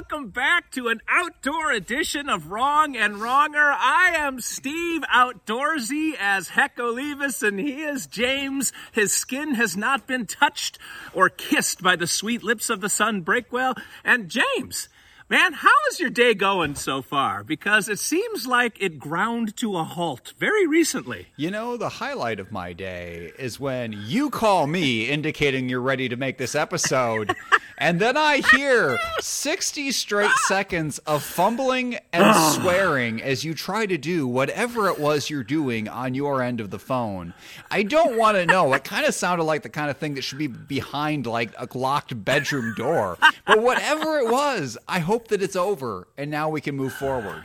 Welcome 0.00 0.30
back 0.30 0.70
to 0.70 0.88
an 0.88 0.98
outdoor 1.10 1.72
edition 1.72 2.30
of 2.30 2.50
Wrong 2.50 2.96
and 2.96 3.16
Wronger. 3.16 3.70
I 3.70 4.12
am 4.14 4.40
Steve 4.40 5.02
Outdoorsy 5.14 6.12
as 6.18 6.48
Heck 6.48 6.78
Olivas, 6.78 7.46
and 7.46 7.60
he 7.60 7.82
is 7.82 8.06
James. 8.06 8.72
His 8.92 9.12
skin 9.12 9.56
has 9.56 9.76
not 9.76 10.06
been 10.06 10.24
touched 10.24 10.78
or 11.12 11.28
kissed 11.28 11.82
by 11.82 11.96
the 11.96 12.06
sweet 12.06 12.42
lips 12.42 12.70
of 12.70 12.80
the 12.80 12.88
sun 12.88 13.22
Breakwell. 13.22 13.74
And 14.02 14.30
James, 14.30 14.88
man, 15.28 15.52
how 15.52 15.68
is 15.90 16.00
your 16.00 16.08
day 16.08 16.32
going 16.32 16.76
so 16.76 17.02
far? 17.02 17.44
Because 17.44 17.86
it 17.86 17.98
seems 17.98 18.46
like 18.46 18.80
it 18.80 18.98
ground 18.98 19.54
to 19.58 19.76
a 19.76 19.84
halt 19.84 20.32
very 20.38 20.66
recently. 20.66 21.26
You 21.36 21.50
know, 21.50 21.76
the 21.76 21.90
highlight 21.90 22.40
of 22.40 22.50
my 22.50 22.72
day 22.72 23.32
is 23.38 23.60
when 23.60 23.92
you 24.06 24.30
call 24.30 24.66
me 24.66 25.10
indicating 25.10 25.68
you're 25.68 25.82
ready 25.82 26.08
to 26.08 26.16
make 26.16 26.38
this 26.38 26.54
episode. 26.54 27.36
And 27.80 27.98
then 27.98 28.14
I 28.14 28.42
hear 28.52 28.98
60 29.20 29.90
straight 29.92 30.30
seconds 30.46 30.98
of 31.00 31.22
fumbling 31.22 31.96
and 32.12 32.36
swearing 32.52 33.22
as 33.22 33.42
you 33.42 33.54
try 33.54 33.86
to 33.86 33.96
do 33.96 34.26
whatever 34.28 34.88
it 34.88 34.98
was 34.98 35.30
you're 35.30 35.42
doing 35.42 35.88
on 35.88 36.14
your 36.14 36.42
end 36.42 36.60
of 36.60 36.68
the 36.68 36.78
phone. 36.78 37.32
I 37.70 37.82
don't 37.82 38.18
want 38.18 38.36
to 38.36 38.44
know. 38.44 38.74
It 38.74 38.84
kind 38.84 39.06
of 39.06 39.14
sounded 39.14 39.44
like 39.44 39.62
the 39.62 39.70
kind 39.70 39.88
of 39.90 39.96
thing 39.96 40.14
that 40.16 40.22
should 40.22 40.36
be 40.36 40.46
behind 40.46 41.26
like 41.26 41.52
a 41.56 41.66
locked 41.76 42.22
bedroom 42.22 42.74
door. 42.74 43.16
But 43.46 43.62
whatever 43.62 44.18
it 44.18 44.30
was, 44.30 44.76
I 44.86 44.98
hope 44.98 45.28
that 45.28 45.42
it's 45.42 45.56
over 45.56 46.06
and 46.18 46.30
now 46.30 46.50
we 46.50 46.60
can 46.60 46.76
move 46.76 46.92
forward. 46.92 47.44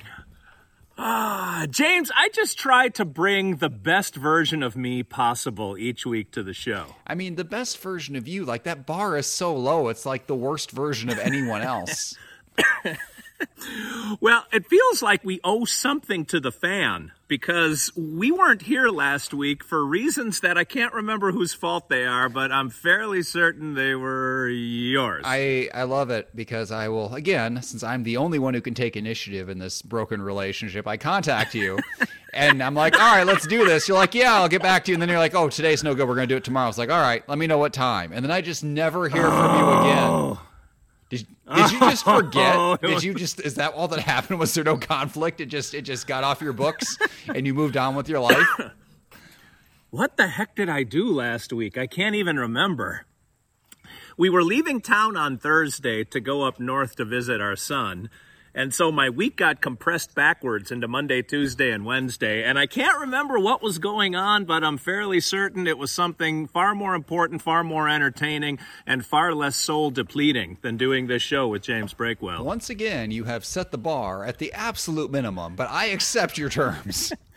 Ah, 0.98 1.66
James, 1.70 2.10
I 2.16 2.30
just 2.30 2.58
try 2.58 2.88
to 2.90 3.04
bring 3.04 3.58
the 3.58 3.70
best 3.70 4.16
version 4.16 4.64
of 4.64 4.78
me 4.78 5.04
possible 5.04 5.78
each 5.78 6.06
week 6.06 6.32
to 6.32 6.44
the 6.44 6.54
show. 6.54 6.96
I 7.06 7.16
mean, 7.16 7.36
the 7.36 7.44
best 7.44 7.80
version 7.80 8.16
of 8.16 8.28
you, 8.28 8.46
like 8.46 8.64
that 8.64 8.86
bar 8.86 9.18
is 9.18 9.28
so 9.28 9.56
low, 9.56 9.90
it's 9.90 10.06
like 10.06 10.28
the 10.28 10.36
worst 10.36 10.72
version 10.72 11.10
of 11.10 11.20
anyone 11.20 11.62
else. 11.73 12.16
Well, 14.22 14.45
it 14.53 14.67
feels 14.67 15.02
like 15.02 15.23
we 15.23 15.39
owe 15.44 15.66
something 15.66 16.25
to 16.25 16.39
the 16.39 16.52
fan 16.52 17.11
because 17.28 17.92
we 17.95 18.31
weren't 18.31 18.64
here 18.64 18.88
last 18.89 19.33
week 19.33 19.64
for 19.64 19.83
reasons 19.83 20.42
that 20.42 20.58
I 20.58 20.64
can't 20.64 20.94
remember 20.94 21.31
whose 21.31 21.53
fault 21.53 21.89
they 21.89 22.05
are, 22.05 22.30
but 22.30 22.52
I'm 22.52 22.69
fairly 22.69 23.23
certain 23.23 23.73
they 23.73 23.95
were 23.95 24.47
yours. 24.47 25.23
I, 25.25 25.69
I 25.73 25.83
love 25.83 26.11
it 26.11 26.36
because 26.36 26.72
I 26.72 26.88
will, 26.89 27.14
again, 27.16 27.61
since 27.61 27.83
I'm 27.83 28.03
the 28.03 28.17
only 28.17 28.39
one 28.39 28.53
who 28.53 28.61
can 28.61 28.73
take 28.73 28.95
initiative 28.95 29.49
in 29.49 29.59
this 29.59 29.81
broken 29.81 30.22
relationship, 30.22 30.88
I 30.88 30.97
contact 30.97 31.55
you 31.55 31.80
and 32.33 32.61
I'm 32.61 32.75
like, 32.75 32.94
all 32.99 33.16
right, 33.16 33.25
let's 33.25 33.47
do 33.47 33.66
this. 33.66 33.88
You're 33.88 33.97
like, 33.97 34.14
yeah, 34.14 34.36
I'll 34.36 34.49
get 34.49 34.61
back 34.61 34.86
to 34.86 34.92
you. 34.92 34.95
And 34.95 35.02
then 35.02 35.09
you're 35.09 35.20
like, 35.20 35.36
oh, 35.36 35.49
today's 35.49 35.83
no 35.83 35.95
good. 35.95 36.08
We're 36.08 36.16
going 36.16 36.30
to 36.30 36.33
do 36.33 36.38
it 36.38 36.44
tomorrow. 36.44 36.70
It's 36.70 36.77
like, 36.77 36.92
all 36.92 37.02
right, 37.02 37.27
let 37.27 37.38
me 37.38 37.47
know 37.47 37.58
what 37.58 37.73
time. 37.73 38.11
And 38.14 38.23
then 38.23 38.31
I 38.31 38.42
just 38.42 38.64
never 38.64 39.09
hear 39.09 39.27
from 39.27 39.58
you 39.58 39.70
again. 39.81 40.09
Oh. 40.09 40.39
Did, 41.54 41.72
you 41.72 41.80
just 41.80 42.04
forget? 42.04 42.56
Did 42.82 42.92
oh. 42.92 43.00
you 43.00 43.14
just 43.14 43.40
is 43.40 43.56
that 43.56 43.74
all 43.74 43.88
that 43.90 44.00
happened? 44.00 44.40
Was 44.40 44.54
there 44.54 44.64
no 44.64 44.78
conflict? 44.78 45.42
It 45.42 45.48
just 45.48 45.74
it 45.74 45.84
just 45.84 46.08
got 46.08 46.24
off 46.24 46.42
your 46.42 46.54
books 46.54 46.98
and 47.28 47.46
you 47.46 47.54
moved 47.54 47.78
on 47.78 47.96
with 47.96 48.10
your 48.10 48.20
life? 48.20 48.48
What 49.92 50.18
the 50.18 50.28
heck 50.28 50.58
did 50.58 50.68
I 50.68 50.84
do 50.84 51.10
last 51.10 51.54
week? 51.54 51.78
I 51.78 51.88
can't 51.88 52.16
even 52.16 52.38
remember. 52.38 53.06
We 54.17 54.30
were 54.30 54.44
leaving 54.44 54.82
town 54.82 55.16
on 55.16 55.38
Thursday 55.38 56.04
to 56.04 56.20
go 56.20 56.44
up 56.44 56.60
north 56.60 56.98
to 56.98 57.05
visit 57.05 57.39
our 57.39 57.55
son. 57.55 58.10
And 58.58 58.73
so 58.73 58.89
my 58.89 59.10
week 59.10 59.36
got 59.36 59.60
compressed 59.60 60.16
backwards 60.16 60.71
into 60.71 60.88
Monday, 60.88 61.21
Tuesday, 61.21 61.71
and 61.71 61.86
Wednesday. 61.86 62.42
And 62.42 62.58
I 62.58 62.67
can't 62.67 62.98
remember 62.99 63.38
what 63.38 63.61
was 63.61 63.80
going 63.80 64.16
on, 64.16 64.45
but 64.45 64.64
I'm 64.64 64.77
fairly 64.77 65.20
certain 65.20 65.67
it 65.67 65.77
was 65.77 65.92
something 65.92 66.48
far 66.48 66.73
more 66.73 66.95
important, 66.95 67.42
far 67.42 67.66
more 67.66 67.89
entertaining, 67.89 68.60
and 68.88 69.05
far 69.05 69.33
less 69.33 69.58
soul 69.58 69.92
depleting 69.92 70.58
than 70.61 70.77
doing 70.77 71.08
this 71.08 71.21
show 71.21 71.49
with 71.49 71.64
James 71.64 71.93
Breakwell. 71.93 72.45
Once 72.45 72.70
again, 72.70 73.11
you 73.11 73.26
have 73.26 73.43
set 73.43 73.71
the 73.71 73.77
bar 73.77 74.23
at 74.23 74.38
the 74.38 74.54
absolute 74.54 75.11
minimum, 75.11 75.58
but 75.58 75.70
I 75.70 75.87
accept 75.87 76.37
your 76.37 76.49
terms. 76.49 77.11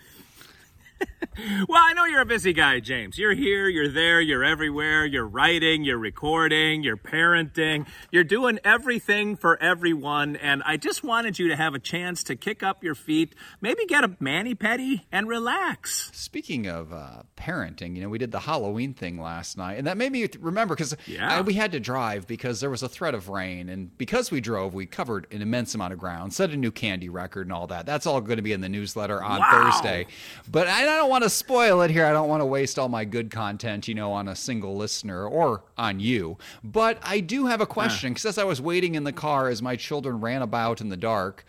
Well, 1.69 1.81
I 1.81 1.93
know 1.93 2.03
you're 2.03 2.19
a 2.21 2.25
busy 2.25 2.51
guy, 2.51 2.81
James. 2.81 3.17
You're 3.17 3.33
here, 3.33 3.69
you're 3.69 3.87
there, 3.87 4.19
you're 4.19 4.43
everywhere. 4.43 5.05
You're 5.05 5.27
writing, 5.27 5.85
you're 5.85 5.97
recording, 5.97 6.83
you're 6.83 6.97
parenting, 6.97 7.87
you're 8.11 8.25
doing 8.25 8.59
everything 8.65 9.37
for 9.37 9.61
everyone. 9.61 10.35
And 10.35 10.61
I 10.65 10.75
just 10.75 11.01
wanted 11.01 11.39
you 11.39 11.47
to 11.47 11.55
have 11.55 11.73
a 11.73 11.79
chance 11.79 12.23
to 12.25 12.35
kick 12.35 12.61
up 12.61 12.83
your 12.83 12.95
feet, 12.95 13.35
maybe 13.61 13.85
get 13.85 14.03
a 14.03 14.17
mani 14.19 14.53
pedi, 14.53 15.03
and 15.13 15.29
relax. 15.29 16.09
Speaking 16.13 16.67
of 16.67 16.91
uh, 16.91 17.23
parenting, 17.37 17.95
you 17.95 18.01
know, 18.01 18.09
we 18.09 18.17
did 18.17 18.31
the 18.31 18.41
Halloween 18.41 18.93
thing 18.93 19.17
last 19.21 19.57
night, 19.57 19.77
and 19.77 19.87
that 19.87 19.95
made 19.95 20.11
me 20.11 20.27
remember 20.41 20.75
because 20.75 20.95
Yeah. 21.07 21.39
we 21.41 21.53
had 21.53 21.71
to 21.71 21.79
drive 21.79 22.27
because 22.27 22.59
there 22.59 22.69
was 22.69 22.83
a 22.83 22.89
threat 22.89 23.13
of 23.13 23.29
rain, 23.29 23.69
and 23.69 23.97
because 23.97 24.29
we 24.29 24.41
drove, 24.41 24.73
we 24.73 24.85
covered 24.85 25.25
an 25.31 25.41
immense 25.41 25.73
amount 25.73 25.93
of 25.93 25.99
ground, 25.99 26.33
set 26.33 26.49
a 26.49 26.57
new 26.57 26.71
candy 26.71 27.07
record, 27.07 27.47
and 27.47 27.53
all 27.53 27.67
that. 27.67 27.85
That's 27.85 28.05
all 28.05 28.19
going 28.19 28.37
to 28.37 28.43
be 28.43 28.51
in 28.51 28.59
the 28.61 28.69
newsletter 28.69 29.23
on 29.23 29.39
Wow. 29.39 29.71
Thursday. 29.71 30.05
But 30.51 30.67
I 30.67 30.83
don't 30.97 31.09
want 31.09 31.23
to 31.23 31.29
spoil 31.29 31.81
it 31.81 31.91
here. 31.91 32.05
I 32.05 32.11
don't 32.11 32.29
want 32.29 32.41
to 32.41 32.45
waste 32.45 32.77
all 32.79 32.89
my 32.89 33.05
good 33.05 33.31
content, 33.31 33.87
you 33.87 33.95
know, 33.95 34.11
on 34.11 34.27
a 34.27 34.35
single 34.35 34.75
listener 34.75 35.25
or 35.27 35.63
on 35.77 35.99
you. 35.99 36.37
But 36.63 36.99
I 37.03 37.19
do 37.19 37.45
have 37.47 37.61
a 37.61 37.65
question 37.65 38.11
because 38.11 38.25
as 38.25 38.37
I 38.37 38.43
was 38.43 38.61
waiting 38.61 38.95
in 38.95 39.03
the 39.03 39.13
car 39.13 39.49
as 39.49 39.61
my 39.61 39.75
children 39.75 40.19
ran 40.19 40.41
about 40.41 40.81
in 40.81 40.89
the 40.89 40.97
dark, 40.97 41.45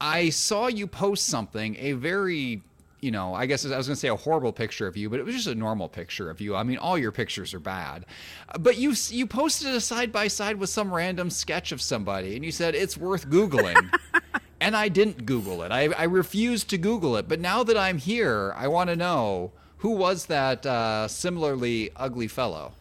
I 0.00 0.30
saw 0.30 0.66
you 0.66 0.86
post 0.86 1.26
something, 1.26 1.76
a 1.78 1.92
very, 1.92 2.62
you 3.00 3.10
know, 3.10 3.34
I 3.34 3.46
guess 3.46 3.64
I 3.64 3.76
was 3.76 3.86
going 3.86 3.94
to 3.94 4.00
say 4.00 4.08
a 4.08 4.16
horrible 4.16 4.52
picture 4.52 4.86
of 4.86 4.96
you, 4.96 5.08
but 5.08 5.18
it 5.20 5.24
was 5.24 5.34
just 5.34 5.46
a 5.46 5.54
normal 5.54 5.88
picture 5.88 6.28
of 6.28 6.40
you. 6.40 6.54
I 6.54 6.62
mean, 6.62 6.76
all 6.78 6.98
your 6.98 7.12
pictures 7.12 7.54
are 7.54 7.60
bad, 7.60 8.04
but 8.60 8.76
you 8.76 8.94
you 9.08 9.26
posted 9.26 9.74
a 9.74 9.80
side 9.80 10.12
by 10.12 10.28
side 10.28 10.56
with 10.56 10.68
some 10.68 10.92
random 10.92 11.30
sketch 11.30 11.72
of 11.72 11.80
somebody, 11.80 12.36
and 12.36 12.44
you 12.44 12.52
said 12.52 12.74
it's 12.74 12.96
worth 12.96 13.28
googling. 13.28 13.90
and 14.66 14.76
I 14.76 14.88
didn't 14.88 15.26
Google 15.26 15.62
it. 15.62 15.70
I, 15.70 15.84
I 15.92 16.02
refused 16.02 16.70
to 16.70 16.76
Google 16.76 17.16
it. 17.16 17.28
But 17.28 17.38
now 17.38 17.62
that 17.62 17.76
I'm 17.76 17.98
here, 17.98 18.52
I 18.56 18.66
want 18.66 18.90
to 18.90 18.96
know 18.96 19.52
who 19.78 19.90
was 19.90 20.26
that 20.26 20.66
uh, 20.66 21.06
similarly 21.06 21.90
ugly 21.94 22.26
fellow. 22.26 22.72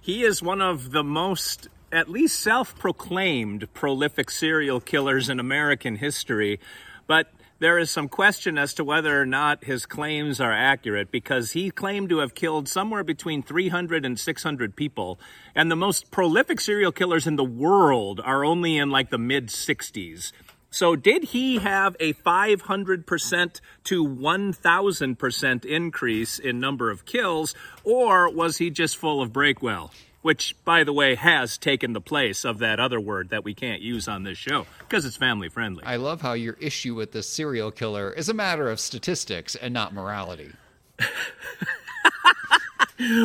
He 0.00 0.22
is 0.22 0.40
one 0.40 0.62
of 0.62 0.92
the 0.92 1.02
most, 1.02 1.66
at 1.90 2.08
least 2.08 2.38
self 2.38 2.78
proclaimed, 2.78 3.74
prolific 3.74 4.30
serial 4.30 4.78
killers 4.78 5.28
in 5.28 5.40
American 5.40 5.96
history. 5.96 6.60
But 7.08 7.32
there 7.64 7.78
is 7.78 7.90
some 7.90 8.10
question 8.10 8.58
as 8.58 8.74
to 8.74 8.84
whether 8.84 9.18
or 9.18 9.24
not 9.24 9.64
his 9.64 9.86
claims 9.86 10.38
are 10.38 10.52
accurate 10.52 11.10
because 11.10 11.52
he 11.52 11.70
claimed 11.70 12.10
to 12.10 12.18
have 12.18 12.34
killed 12.34 12.68
somewhere 12.68 13.02
between 13.02 13.42
300 13.42 14.04
and 14.04 14.20
600 14.20 14.76
people. 14.76 15.18
And 15.54 15.70
the 15.70 15.74
most 15.74 16.10
prolific 16.10 16.60
serial 16.60 16.92
killers 16.92 17.26
in 17.26 17.36
the 17.36 17.42
world 17.42 18.20
are 18.22 18.44
only 18.44 18.76
in 18.76 18.90
like 18.90 19.08
the 19.08 19.16
mid 19.16 19.46
60s. 19.46 20.30
So, 20.68 20.94
did 20.94 21.24
he 21.24 21.56
have 21.56 21.96
a 22.00 22.12
500% 22.12 23.60
to 23.84 24.06
1,000% 24.06 25.64
increase 25.64 26.38
in 26.38 26.60
number 26.60 26.90
of 26.90 27.06
kills, 27.06 27.54
or 27.82 28.28
was 28.28 28.58
he 28.58 28.68
just 28.68 28.98
full 28.98 29.22
of 29.22 29.32
Breakwell? 29.32 29.90
Which, 30.24 30.56
by 30.64 30.84
the 30.84 30.92
way, 30.92 31.16
has 31.16 31.58
taken 31.58 31.92
the 31.92 32.00
place 32.00 32.46
of 32.46 32.56
that 32.58 32.80
other 32.80 32.98
word 32.98 33.28
that 33.28 33.44
we 33.44 33.52
can't 33.52 33.82
use 33.82 34.08
on 34.08 34.22
this 34.22 34.38
show 34.38 34.64
because 34.78 35.04
it's 35.04 35.16
family 35.16 35.50
friendly. 35.50 35.84
I 35.84 35.96
love 35.96 36.22
how 36.22 36.32
your 36.32 36.54
issue 36.54 36.94
with 36.94 37.12
this 37.12 37.28
serial 37.28 37.70
killer 37.70 38.10
is 38.10 38.30
a 38.30 38.34
matter 38.34 38.70
of 38.70 38.80
statistics 38.80 39.54
and 39.54 39.74
not 39.74 39.92
morality. 39.92 40.52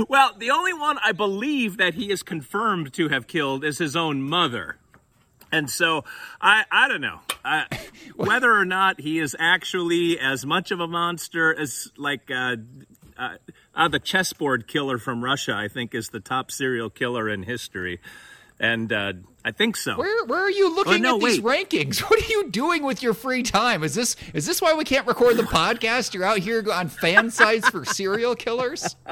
Well, 0.07 0.33
the 0.38 0.50
only 0.50 0.73
one 0.73 0.97
I 1.03 1.12
believe 1.12 1.77
that 1.77 1.94
he 1.94 2.12
is 2.12 2.23
confirmed 2.23 2.91
to 2.94 3.09
have 3.09 3.27
killed 3.27 3.63
is 3.63 3.77
his 3.77 3.95
own 3.95 4.21
mother. 4.21 4.77
And 5.51 5.69
so 5.69 6.03
I 6.41 6.65
I 6.71 6.88
don't 6.88 7.01
know 7.01 7.19
I, 7.44 7.65
whether 8.15 8.51
or 8.51 8.65
not 8.65 9.01
he 9.01 9.19
is 9.19 9.35
actually 9.39 10.19
as 10.19 10.45
much 10.45 10.71
of 10.71 10.79
a 10.79 10.88
monster 10.88 11.56
as 11.56 11.91
like 11.97 12.29
uh, 12.31 12.57
uh, 13.19 13.38
uh, 13.75 13.88
the 13.88 14.00
chessboard 14.00 14.68
killer 14.68 14.98
from 14.98 15.24
Russia. 15.24 15.54
I 15.54 15.68
think 15.68 15.94
is 15.94 16.10
the 16.10 16.19
top 16.19 16.51
serial 16.51 16.89
killer 16.89 17.30
in 17.30 17.44
history, 17.44 18.00
and 18.60 18.92
uh, 18.92 19.13
I 19.44 19.51
think 19.51 19.77
so. 19.77 19.95
Where 19.95 20.25
where 20.25 20.41
are 20.41 20.50
you 20.50 20.75
looking 20.75 21.01
no, 21.01 21.15
at 21.15 21.21
these 21.21 21.41
wait. 21.41 21.69
rankings? 21.69 22.00
What 22.09 22.21
are 22.21 22.31
you 22.31 22.50
doing 22.50 22.83
with 22.83 23.03
your 23.03 23.13
free 23.13 23.44
time? 23.44 23.83
Is 23.83 23.94
this 23.94 24.15
is 24.33 24.45
this 24.45 24.62
why 24.62 24.74
we 24.74 24.83
can't 24.83 25.07
record 25.07 25.38
the 25.38 25.44
podcast? 25.44 26.13
You're 26.13 26.25
out 26.25 26.39
here 26.39 26.65
on 26.71 26.89
fan 26.89 27.31
sites 27.31 27.69
for 27.69 27.86
serial 27.86 28.36
killers? 28.36 28.95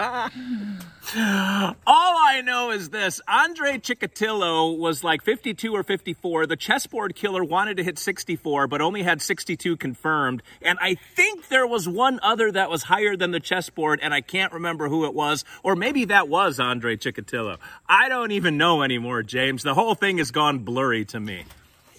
All 1.15 1.75
I 1.87 2.41
know 2.43 2.71
is 2.71 2.89
this 2.89 3.21
Andre 3.29 3.77
Chikatilo 3.77 4.77
was 4.77 5.05
like 5.05 5.23
52 5.23 5.73
or 5.73 5.81
54. 5.81 6.47
The 6.47 6.57
chessboard 6.57 7.15
killer 7.15 7.45
wanted 7.45 7.77
to 7.77 7.83
hit 7.83 7.97
64, 7.97 8.67
but 8.67 8.81
only 8.81 9.03
had 9.03 9.21
62 9.21 9.77
confirmed. 9.77 10.43
And 10.61 10.77
I 10.81 10.95
think 10.95 11.47
there 11.47 11.65
was 11.65 11.87
one 11.87 12.19
other 12.21 12.51
that 12.51 12.69
was 12.69 12.83
higher 12.83 13.15
than 13.15 13.31
the 13.31 13.39
chessboard, 13.39 14.01
and 14.03 14.13
I 14.13 14.19
can't 14.19 14.51
remember 14.51 14.89
who 14.89 15.05
it 15.05 15.13
was. 15.13 15.45
Or 15.63 15.77
maybe 15.77 16.03
that 16.05 16.27
was 16.27 16.59
Andre 16.59 16.97
Chikatilo. 16.97 17.57
I 17.87 18.09
don't 18.09 18.31
even 18.31 18.57
know 18.57 18.83
anymore, 18.83 19.23
James. 19.23 19.63
The 19.63 19.75
whole 19.75 19.95
thing 19.95 20.16
has 20.17 20.31
gone 20.31 20.59
blurry 20.59 21.05
to 21.05 21.19
me. 21.19 21.45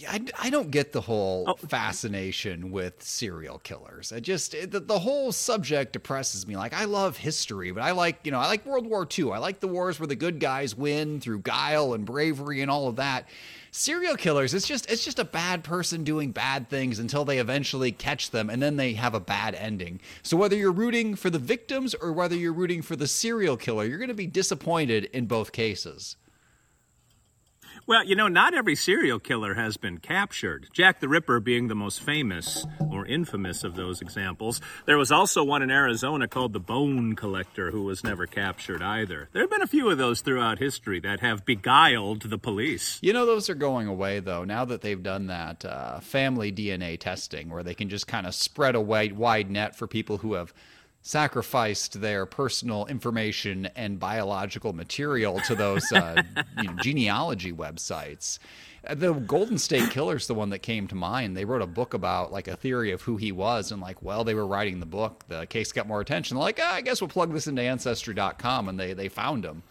I, 0.06 0.24
I 0.38 0.50
don't 0.50 0.70
get 0.70 0.92
the 0.92 1.00
whole 1.00 1.44
oh. 1.48 1.54
fascination 1.54 2.70
with 2.70 3.02
serial 3.02 3.58
killers. 3.58 4.12
I 4.12 4.20
just 4.20 4.52
the, 4.52 4.80
the 4.80 4.98
whole 4.98 5.32
subject 5.32 5.92
depresses 5.92 6.46
me. 6.46 6.56
Like 6.56 6.74
I 6.74 6.84
love 6.84 7.16
history, 7.16 7.72
but 7.72 7.82
I 7.82 7.92
like 7.92 8.20
you 8.22 8.30
know 8.30 8.38
I 8.38 8.46
like 8.46 8.64
World 8.66 8.86
War 8.86 9.06
II. 9.18 9.32
I 9.32 9.38
like 9.38 9.60
the 9.60 9.68
wars 9.68 9.98
where 9.98 10.06
the 10.06 10.16
good 10.16 10.38
guys 10.38 10.76
win 10.76 11.20
through 11.20 11.40
guile 11.40 11.94
and 11.94 12.04
bravery 12.04 12.62
and 12.62 12.70
all 12.70 12.88
of 12.88 12.96
that. 12.96 13.28
Serial 13.70 14.16
killers, 14.16 14.54
it's 14.54 14.66
just 14.66 14.90
it's 14.90 15.04
just 15.04 15.18
a 15.18 15.24
bad 15.24 15.64
person 15.64 16.04
doing 16.04 16.30
bad 16.30 16.68
things 16.68 16.98
until 16.98 17.24
they 17.24 17.38
eventually 17.38 17.92
catch 17.92 18.30
them 18.30 18.50
and 18.50 18.62
then 18.62 18.76
they 18.76 18.94
have 18.94 19.14
a 19.14 19.20
bad 19.20 19.54
ending. 19.54 20.00
So 20.22 20.36
whether 20.36 20.56
you're 20.56 20.72
rooting 20.72 21.16
for 21.16 21.30
the 21.30 21.38
victims 21.38 21.94
or 21.94 22.12
whether 22.12 22.36
you're 22.36 22.52
rooting 22.52 22.82
for 22.82 22.96
the 22.96 23.08
serial 23.08 23.56
killer, 23.56 23.84
you're 23.84 23.98
going 23.98 24.08
to 24.08 24.14
be 24.14 24.26
disappointed 24.26 25.04
in 25.06 25.26
both 25.26 25.52
cases. 25.52 26.16
Well, 27.88 28.04
you 28.04 28.16
know, 28.16 28.28
not 28.28 28.52
every 28.52 28.74
serial 28.76 29.18
killer 29.18 29.54
has 29.54 29.78
been 29.78 29.96
captured. 29.96 30.68
Jack 30.74 31.00
the 31.00 31.08
Ripper 31.08 31.40
being 31.40 31.68
the 31.68 31.74
most 31.74 32.02
famous 32.02 32.66
or 32.90 33.06
infamous 33.06 33.64
of 33.64 33.76
those 33.76 34.02
examples. 34.02 34.60
There 34.84 34.98
was 34.98 35.10
also 35.10 35.42
one 35.42 35.62
in 35.62 35.70
Arizona 35.70 36.28
called 36.28 36.52
the 36.52 36.60
Bone 36.60 37.16
Collector 37.16 37.70
who 37.70 37.84
was 37.84 38.04
never 38.04 38.26
captured 38.26 38.82
either. 38.82 39.30
There 39.32 39.40
have 39.40 39.50
been 39.50 39.62
a 39.62 39.66
few 39.66 39.88
of 39.88 39.96
those 39.96 40.20
throughout 40.20 40.58
history 40.58 41.00
that 41.00 41.20
have 41.20 41.46
beguiled 41.46 42.20
the 42.28 42.36
police. 42.36 42.98
You 43.00 43.14
know, 43.14 43.24
those 43.24 43.48
are 43.48 43.54
going 43.54 43.88
away, 43.88 44.20
though, 44.20 44.44
now 44.44 44.66
that 44.66 44.82
they've 44.82 45.02
done 45.02 45.28
that 45.28 45.64
uh, 45.64 46.00
family 46.00 46.52
DNA 46.52 47.00
testing 47.00 47.48
where 47.48 47.62
they 47.62 47.72
can 47.72 47.88
just 47.88 48.06
kind 48.06 48.26
of 48.26 48.34
spread 48.34 48.74
a 48.74 48.82
wide, 48.82 49.14
wide 49.14 49.50
net 49.50 49.74
for 49.74 49.86
people 49.86 50.18
who 50.18 50.34
have 50.34 50.52
sacrificed 51.08 52.02
their 52.02 52.26
personal 52.26 52.84
information 52.84 53.64
and 53.74 53.98
biological 53.98 54.74
material 54.74 55.40
to 55.40 55.54
those 55.54 55.90
uh, 55.90 56.22
you 56.58 56.64
know, 56.64 56.74
genealogy 56.82 57.50
websites. 57.50 58.38
Uh, 58.86 58.94
the 58.94 59.14
Golden 59.14 59.56
State 59.56 59.88
Killer's 59.88 60.26
the 60.26 60.34
one 60.34 60.50
that 60.50 60.58
came 60.58 60.86
to 60.86 60.94
mind. 60.94 61.34
They 61.34 61.46
wrote 61.46 61.62
a 61.62 61.66
book 61.66 61.94
about 61.94 62.30
like 62.30 62.46
a 62.46 62.56
theory 62.56 62.90
of 62.90 63.00
who 63.00 63.16
he 63.16 63.32
was, 63.32 63.72
and 63.72 63.80
like, 63.80 64.02
well, 64.02 64.22
they 64.22 64.34
were 64.34 64.46
writing 64.46 64.80
the 64.80 64.86
book. 64.86 65.24
The 65.28 65.46
case 65.46 65.72
got 65.72 65.88
more 65.88 66.02
attention. 66.02 66.36
Like, 66.36 66.60
ah, 66.62 66.74
I 66.74 66.82
guess 66.82 67.00
we'll 67.00 67.08
plug 67.08 67.32
this 67.32 67.46
into 67.46 67.62
Ancestry.com, 67.62 68.68
and 68.68 68.78
they 68.78 68.92
they 68.92 69.08
found 69.08 69.46
him. 69.46 69.62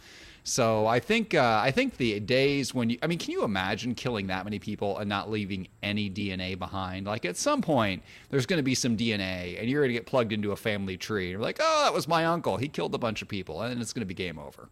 So 0.48 0.88
I 0.88 1.02
think 1.02 1.34
uh, 1.34 1.60
I 1.62 1.72
think 1.72 1.98
the 1.98 2.22
days 2.22 2.74
when 2.74 2.90
you 2.90 2.98
I 3.04 3.08
mean, 3.08 3.18
can 3.18 3.34
you 3.34 3.44
imagine 3.44 3.96
killing 3.96 4.28
that 4.28 4.46
many 4.46 4.60
people 4.60 4.98
and 4.98 5.10
not 5.10 5.30
leaving 5.30 5.68
any 5.84 6.10
DNA 6.10 6.58
behind? 6.58 7.06
Like 7.06 7.26
at 7.26 7.36
some 7.36 7.62
point, 7.62 8.02
there's 8.30 8.46
going 8.46 8.58
to 8.58 8.64
be 8.64 8.74
some 8.74 8.96
DNA, 8.96 9.60
and 9.60 9.70
you're 9.70 9.82
going 9.82 9.90
to 9.90 9.94
get 9.94 10.06
plugged 10.06 10.32
into 10.32 10.54
a 10.54 10.56
family 10.56 10.96
tree. 10.96 11.26
And 11.26 11.32
You're 11.32 11.42
like, 11.42 11.58
oh, 11.60 11.84
that 11.84 11.94
was 11.94 12.08
my 12.08 12.26
uncle. 12.26 12.56
He 12.56 12.70
killed 12.70 12.96
a 12.96 12.98
bunch 12.98 13.22
of 13.22 13.28
people, 13.28 13.62
and 13.62 13.82
it's 13.82 13.92
going 13.92 14.04
to 14.04 14.06
be 14.06 14.14
game 14.14 14.40
over. 14.40 14.70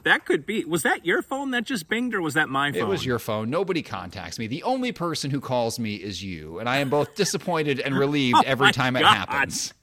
that 0.05 0.25
could 0.25 0.47
be. 0.47 0.65
Was 0.65 0.83
that 0.83 1.05
your 1.05 1.21
phone 1.21 1.51
that 1.51 1.65
just 1.65 1.91
binged, 1.91 2.15
or 2.15 2.23
was 2.23 2.33
that 2.33 2.49
my 2.49 2.73
phone? 2.73 2.81
It 2.81 2.87
was 2.87 3.05
your 3.05 3.19
phone. 3.19 3.51
Nobody 3.51 3.83
contacts 3.83 4.39
me. 4.39 4.47
The 4.47 4.63
only 4.63 4.91
person 4.91 5.31
who 5.31 5.41
calls 5.43 5.79
me 5.79 5.97
is 5.97 6.25
you, 6.25 6.61
and 6.61 6.67
I 6.67 6.79
am 6.79 6.89
both 6.89 7.15
disappointed 7.15 7.79
and 7.79 7.95
relieved 7.99 8.39
oh 8.39 8.43
every 8.47 8.73
time 8.73 8.95
God. 8.95 9.03
it 9.03 9.07
happens. 9.07 9.75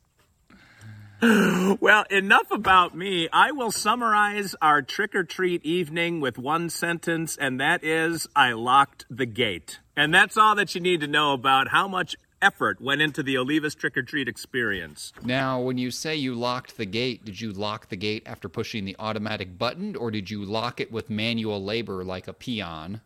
well, 1.81 2.05
enough 2.09 2.49
about 2.49 2.95
me. 2.95 3.27
I 3.33 3.51
will 3.51 3.71
summarize 3.71 4.55
our 4.61 4.81
trick 4.81 5.13
or 5.13 5.25
treat 5.25 5.65
evening 5.65 6.21
with 6.21 6.37
one 6.37 6.69
sentence, 6.69 7.35
and 7.35 7.59
that 7.59 7.83
is 7.83 8.25
I 8.35 8.53
locked 8.53 9.05
the 9.09 9.25
gate. 9.25 9.79
And 9.97 10.13
that's 10.13 10.37
all 10.37 10.55
that 10.55 10.75
you 10.75 10.81
need 10.81 11.01
to 11.01 11.07
know 11.07 11.33
about 11.33 11.69
how 11.69 11.89
much 11.89 12.15
effort 12.41 12.79
went 12.79 13.01
into 13.01 13.21
the 13.21 13.35
Olivas 13.35 13.75
trick 13.75 13.97
or 13.97 14.01
treat 14.01 14.29
experience. 14.29 15.11
Now, 15.21 15.59
when 15.59 15.77
you 15.77 15.91
say 15.91 16.15
you 16.15 16.35
locked 16.35 16.77
the 16.77 16.85
gate, 16.85 17.25
did 17.25 17.41
you 17.41 17.51
lock 17.51 17.89
the 17.89 17.97
gate 17.97 18.23
after 18.25 18.47
pushing 18.47 18.85
the 18.85 18.95
automatic 18.97 19.57
button, 19.57 19.97
or 19.97 20.11
did 20.11 20.29
you 20.29 20.45
lock 20.45 20.79
it 20.79 20.89
with 20.89 21.09
manual 21.09 21.61
labor 21.61 22.05
like 22.05 22.29
a 22.29 22.33
peon? 22.33 23.01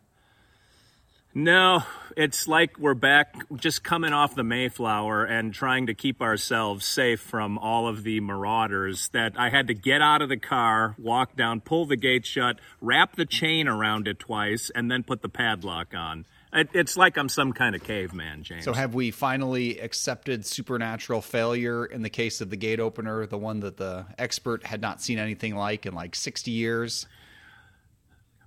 No, 1.36 1.82
it's 2.16 2.46
like 2.46 2.78
we're 2.78 2.94
back 2.94 3.34
just 3.56 3.82
coming 3.82 4.12
off 4.12 4.36
the 4.36 4.44
Mayflower 4.44 5.24
and 5.24 5.52
trying 5.52 5.88
to 5.88 5.94
keep 5.94 6.22
ourselves 6.22 6.86
safe 6.86 7.20
from 7.20 7.58
all 7.58 7.88
of 7.88 8.04
the 8.04 8.20
marauders 8.20 9.08
that 9.08 9.32
I 9.36 9.50
had 9.50 9.66
to 9.66 9.74
get 9.74 10.00
out 10.00 10.22
of 10.22 10.28
the 10.28 10.36
car, 10.36 10.94
walk 10.96 11.34
down, 11.34 11.60
pull 11.60 11.86
the 11.86 11.96
gate 11.96 12.24
shut, 12.24 12.60
wrap 12.80 13.16
the 13.16 13.26
chain 13.26 13.66
around 13.66 14.06
it 14.06 14.20
twice, 14.20 14.70
and 14.76 14.88
then 14.88 15.02
put 15.02 15.22
the 15.22 15.28
padlock 15.28 15.92
on. 15.92 16.24
it's 16.52 16.96
like 16.96 17.18
I'm 17.18 17.28
some 17.28 17.52
kind 17.52 17.74
of 17.74 17.82
caveman, 17.82 18.44
James. 18.44 18.64
So, 18.64 18.72
have 18.72 18.94
we 18.94 19.10
finally 19.10 19.80
accepted 19.80 20.46
supernatural 20.46 21.20
failure 21.20 21.84
in 21.84 22.02
the 22.02 22.10
case 22.10 22.42
of 22.42 22.50
the 22.50 22.56
gate 22.56 22.78
opener, 22.78 23.26
the 23.26 23.38
one 23.38 23.58
that 23.60 23.76
the 23.76 24.06
expert 24.18 24.64
had 24.64 24.80
not 24.80 25.02
seen 25.02 25.18
anything 25.18 25.56
like 25.56 25.84
in 25.84 25.94
like 25.94 26.14
60 26.14 26.52
years? 26.52 27.06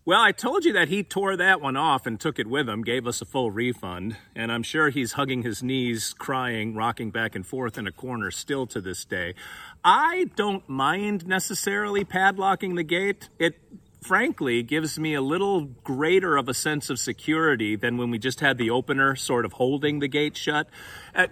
Well, 0.07 0.21
I 0.21 0.31
told 0.31 0.63
you 0.63 0.71
that 0.71 0.88
he 0.88 1.04
tore 1.04 1.36
that 1.36 1.59
one 1.59 1.75
off 1.75 2.06
and 2.06 2.18
took 2.18 2.39
it 2.39 2.48
with 2.48 2.69
him, 2.69 2.81
gave 2.81 3.06
us 3.06 3.21
a 3.21 3.25
full 3.25 3.51
refund, 3.51 4.15
and 4.38 4.54
I'm 4.54 4.63
sure 4.63 4.88
he's 4.88 5.12
hugging 5.12 5.44
his 5.44 5.62
knees, 5.62 6.15
crying, 6.18 6.75
rocking 6.75 7.12
back 7.12 7.36
and 7.36 7.45
forth 7.45 7.77
in 7.77 7.88
a 7.88 7.92
corner 7.92 8.31
still 8.31 8.65
to 8.68 8.80
this 8.80 9.04
day. 9.04 9.36
I 9.83 10.30
don't 10.38 10.69
mind 10.69 11.27
necessarily 11.27 12.06
padlocking 12.06 12.77
the 12.77 12.83
gate. 12.83 13.27
It 13.38 13.59
frankly 14.01 14.63
gives 14.63 14.98
me 14.98 15.13
a 15.13 15.21
little 15.21 15.65
greater 15.83 16.38
of 16.38 16.48
a 16.48 16.54
sense 16.54 16.89
of 16.89 17.00
security 17.00 17.75
than 17.75 17.98
when 17.98 18.09
we 18.09 18.18
just 18.18 18.39
had 18.39 18.57
the 18.57 18.69
opener 18.69 19.13
sort 19.18 19.44
of 19.44 19.54
holding 19.54 20.00
the 20.00 20.07
gate 20.07 20.38
shut. 20.38 20.69
Uh, 21.13 21.27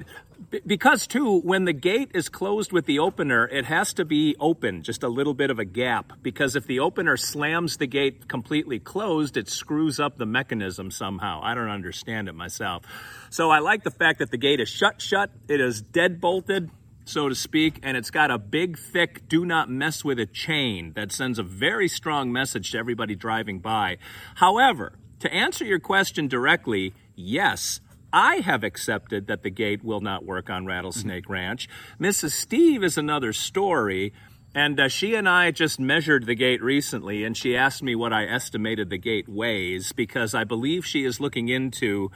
Because 0.66 1.08
too 1.08 1.40
when 1.42 1.66
the 1.66 1.74
gate 1.74 2.12
is 2.14 2.30
closed 2.30 2.72
with 2.72 2.86
the 2.86 3.00
opener 3.00 3.48
it 3.48 3.66
has 3.66 3.94
to 3.94 4.06
be 4.06 4.36
open 4.40 4.84
just 4.84 5.04
a 5.04 5.10
little 5.10 5.34
bit 5.34 5.50
of 5.50 5.60
a 5.60 5.66
gap. 5.66 6.14
Because 6.22 6.56
if 6.56 6.66
the 6.66 6.80
opener 6.80 7.18
slams 7.18 7.78
the 7.78 7.88
gate 7.88 8.28
completely 8.28 8.80
closed 8.80 9.38
it 9.38 9.50
screws 9.50 10.00
up 10.00 10.18
the 10.18 10.26
mechanism 10.26 10.92
somehow. 10.92 11.42
I 11.44 11.56
don't 11.56 11.70
understand 11.70 12.30
it 12.30 12.34
myself. 12.34 12.84
So 13.30 13.50
i 13.50 13.60
like 13.60 13.84
the 13.84 13.92
fact 13.92 14.20
that 14.20 14.32
the 14.32 14.38
gate 14.38 14.60
is 14.60 14.70
shut 14.70 15.02
shut. 15.02 15.32
It 15.48 15.62
is 15.62 15.82
dead 15.82 16.22
bolted 16.22 16.70
so 17.06 17.30
to 17.30 17.36
speak, 17.36 17.80
and 17.84 17.96
it's 17.96 18.10
got 18.10 18.32
a 18.32 18.40
big, 18.40 18.80
thick, 18.80 19.30
do 19.30 19.46
not 19.46 19.70
mess 19.70 20.04
with 20.04 20.20
it 20.20 20.34
chain 20.34 20.92
that 20.96 21.12
sends 21.12 21.38
a 21.38 21.44
very 21.44 21.88
strong 21.88 22.32
message 22.32 22.72
to 22.72 22.80
everybody 22.80 23.16
driving 23.16 23.60
by. 23.60 23.98
However, 24.36 24.94
to 25.20 25.32
answer 25.32 25.64
your 25.64 25.80
question 25.80 26.28
directly, 26.28 26.94
yes, 27.16 27.80
I 28.16 28.38
have 28.38 28.64
accepted 28.64 29.28
that 29.28 29.44
the 29.44 29.50
gate 29.50 29.84
will 29.84 30.00
not 30.00 30.24
work 30.24 30.50
on 30.50 30.66
Rattlesnake 30.66 31.28
Ranch. 31.28 31.68
Mrs. 32.00 32.32
Steve 32.32 32.82
is 32.82 32.98
another 32.98 33.34
story. 33.34 34.14
And 34.54 34.80
uh, 34.80 34.88
she 34.88 35.16
and 35.16 35.28
I 35.28 35.52
just 35.52 35.82
measured 35.82 36.26
the 36.26 36.34
gate 36.34 36.64
recently, 36.64 37.26
and 37.26 37.36
she 37.36 37.58
asked 37.58 37.84
me 37.84 37.94
what 37.94 38.14
I 38.14 38.24
estimated 38.24 38.90
the 38.90 38.98
gate 38.98 39.28
weighs 39.28 39.92
because 39.92 40.34
I 40.34 40.46
believe 40.46 40.86
she 40.86 41.04
is 41.04 41.20
looking 41.20 41.50
into 41.50 42.10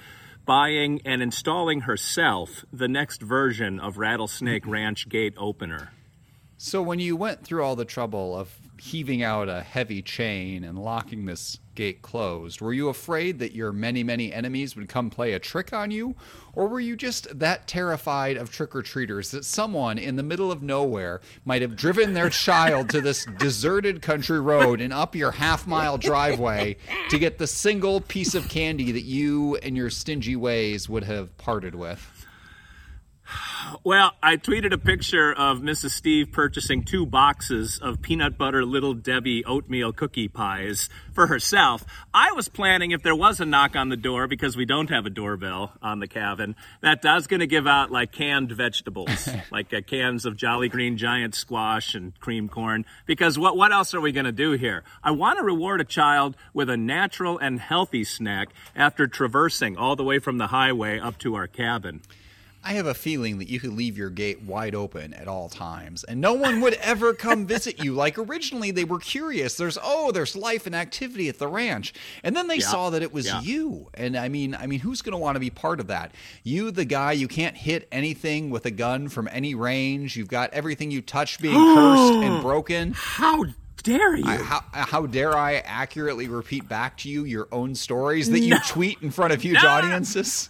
buying 0.45 1.01
and 1.03 1.21
installing 1.21 1.81
herself 1.81 2.63
the 2.71 2.87
next 2.87 3.21
version 3.21 3.77
of 3.77 3.97
Rattlesnake 3.97 4.65
Ranch 4.65 5.09
gate 5.09 5.33
opener. 5.37 5.91
So, 6.61 6.81
when 6.81 6.99
you 6.99 7.15
went 7.15 7.45
through 7.45 7.63
all 7.63 7.77
the 7.77 7.85
trouble 7.85 8.37
of 8.37 8.53
heaving 8.77 9.23
out 9.23 9.47
a 9.47 9.61
heavy 9.61 10.01
chain 10.01 10.65
and 10.65 10.77
locking 10.77 11.25
this 11.25 11.57
gate 11.73 12.01
closed, 12.01 12.59
were 12.59 12.73
you 12.73 12.89
afraid 12.89 13.39
that 13.39 13.55
your 13.55 13.71
many, 13.71 14.03
many 14.03 14.33
enemies 14.33 14.75
would 14.75 14.89
come 14.89 15.09
play 15.09 15.31
a 15.31 15.39
trick 15.39 15.71
on 15.71 15.89
you? 15.89 16.17
Or 16.51 16.67
were 16.67 16.81
you 16.81 16.97
just 16.97 17.39
that 17.39 17.65
terrified 17.65 18.35
of 18.35 18.51
trick 18.51 18.75
or 18.75 18.81
treaters 18.81 19.31
that 19.31 19.45
someone 19.45 19.97
in 19.97 20.17
the 20.17 20.21
middle 20.21 20.51
of 20.51 20.61
nowhere 20.61 21.21
might 21.45 21.61
have 21.61 21.77
driven 21.77 22.13
their 22.13 22.29
child 22.29 22.89
to 22.89 22.99
this 22.99 23.25
deserted 23.37 24.01
country 24.01 24.41
road 24.41 24.81
and 24.81 24.91
up 24.91 25.15
your 25.15 25.31
half 25.31 25.65
mile 25.65 25.97
driveway 25.97 26.75
to 27.09 27.17
get 27.17 27.37
the 27.37 27.47
single 27.47 28.01
piece 28.01 28.35
of 28.35 28.49
candy 28.49 28.91
that 28.91 29.05
you 29.05 29.55
and 29.63 29.77
your 29.77 29.89
stingy 29.89 30.35
ways 30.35 30.89
would 30.89 31.05
have 31.05 31.37
parted 31.37 31.73
with? 31.73 32.18
Well, 33.83 34.13
I 34.21 34.37
tweeted 34.37 34.73
a 34.73 34.77
picture 34.77 35.31
of 35.31 35.59
Mrs. 35.59 35.91
Steve 35.91 36.31
purchasing 36.31 36.83
two 36.83 37.05
boxes 37.05 37.79
of 37.79 38.01
peanut 38.01 38.37
butter 38.37 38.65
Little 38.65 38.93
Debbie 38.93 39.45
oatmeal 39.45 39.93
cookie 39.93 40.27
pies 40.27 40.89
for 41.13 41.27
herself. 41.27 41.85
I 42.13 42.31
was 42.31 42.49
planning 42.49 42.91
if 42.91 43.03
there 43.03 43.15
was 43.15 43.39
a 43.39 43.45
knock 43.45 43.75
on 43.75 43.89
the 43.89 43.97
door 43.97 44.27
because 44.27 44.57
we 44.57 44.65
don't 44.65 44.89
have 44.89 45.05
a 45.05 45.09
doorbell 45.09 45.73
on 45.81 45.99
the 45.99 46.07
cabin, 46.07 46.55
that 46.81 47.01
does 47.01 47.27
going 47.27 47.41
to 47.41 47.47
give 47.47 47.67
out 47.67 47.91
like 47.91 48.11
canned 48.11 48.51
vegetables, 48.51 49.29
like 49.51 49.73
uh, 49.73 49.81
cans 49.81 50.25
of 50.25 50.35
Jolly 50.35 50.69
Green 50.69 50.97
Giant 50.97 51.35
squash 51.35 51.93
and 51.95 52.19
cream 52.19 52.49
corn. 52.49 52.85
Because 53.05 53.37
what 53.37 53.55
what 53.55 53.71
else 53.71 53.93
are 53.93 54.01
we 54.01 54.11
going 54.11 54.25
to 54.25 54.31
do 54.31 54.53
here? 54.53 54.83
I 55.03 55.11
want 55.11 55.37
to 55.39 55.43
reward 55.43 55.81
a 55.81 55.85
child 55.85 56.35
with 56.53 56.69
a 56.69 56.77
natural 56.77 57.37
and 57.37 57.59
healthy 57.59 58.03
snack 58.03 58.49
after 58.75 59.07
traversing 59.07 59.77
all 59.77 59.95
the 59.95 60.03
way 60.03 60.19
from 60.19 60.37
the 60.37 60.47
highway 60.47 60.99
up 60.99 61.17
to 61.19 61.35
our 61.35 61.47
cabin. 61.47 62.01
I 62.61 62.73
have 62.73 62.85
a 62.87 62.93
feeling 62.93 63.37
that 63.39 63.47
you 63.47 63.59
could 63.59 63.71
leave 63.71 63.97
your 63.97 64.09
gate 64.09 64.41
wide 64.41 64.75
open 64.75 65.13
at 65.13 65.29
all 65.29 65.47
times 65.47 66.03
and 66.03 66.19
no 66.19 66.33
one 66.33 66.59
would 66.59 66.73
ever 66.75 67.13
come 67.13 67.47
visit 67.47 67.81
you. 67.81 67.93
Like 67.93 68.17
originally 68.17 68.71
they 68.71 68.83
were 68.83 68.99
curious. 68.99 69.55
There's 69.55 69.77
oh, 69.81 70.11
there's 70.11 70.35
life 70.35 70.65
and 70.65 70.75
activity 70.75 71.29
at 71.29 71.39
the 71.39 71.47
ranch. 71.47 71.93
And 72.21 72.35
then 72.35 72.47
they 72.47 72.57
Yeah. 72.57 72.67
saw 72.67 72.89
that 72.89 73.01
it 73.01 73.13
was 73.13 73.27
Yeah. 73.27 73.41
you. 73.41 73.87
And 73.93 74.17
I 74.17 74.27
mean, 74.27 74.55
I 74.55 74.67
mean, 74.67 74.81
who's 74.81 75.01
going 75.01 75.13
to 75.13 75.17
want 75.17 75.37
to 75.37 75.39
be 75.39 75.49
part 75.49 75.79
of 75.79 75.87
that? 75.87 76.13
You 76.43 76.69
the 76.71 76.83
guy 76.85 77.13
you 77.13 77.29
can't 77.29 77.55
hit 77.55 77.87
anything 77.93 78.49
with 78.49 78.65
a 78.65 78.71
gun 78.71 79.07
from 79.07 79.29
any 79.31 79.55
range. 79.55 80.17
You've 80.17 80.27
got 80.27 80.51
everything 80.53 80.91
you 80.91 81.01
touch 81.01 81.39
being 81.39 81.55
cursed 81.73 82.13
and 82.15 82.41
broken. 82.41 82.91
How 82.93 83.45
dare 83.83 84.17
you? 84.17 84.25
I, 84.25 84.35
how, 84.35 84.63
how 84.73 85.05
dare 85.05 85.35
I 85.35 85.55
accurately 85.65 86.27
repeat 86.27 86.67
back 86.67 86.97
to 86.97 87.09
you 87.09 87.23
your 87.23 87.47
own 87.53 87.73
stories 87.73 88.29
that 88.31 88.41
you 88.41 88.57
tweet 88.67 89.01
in 89.01 89.11
front 89.11 89.31
of 89.31 89.41
huge 89.41 89.63
No. 89.63 89.69
audiences? 89.69 90.49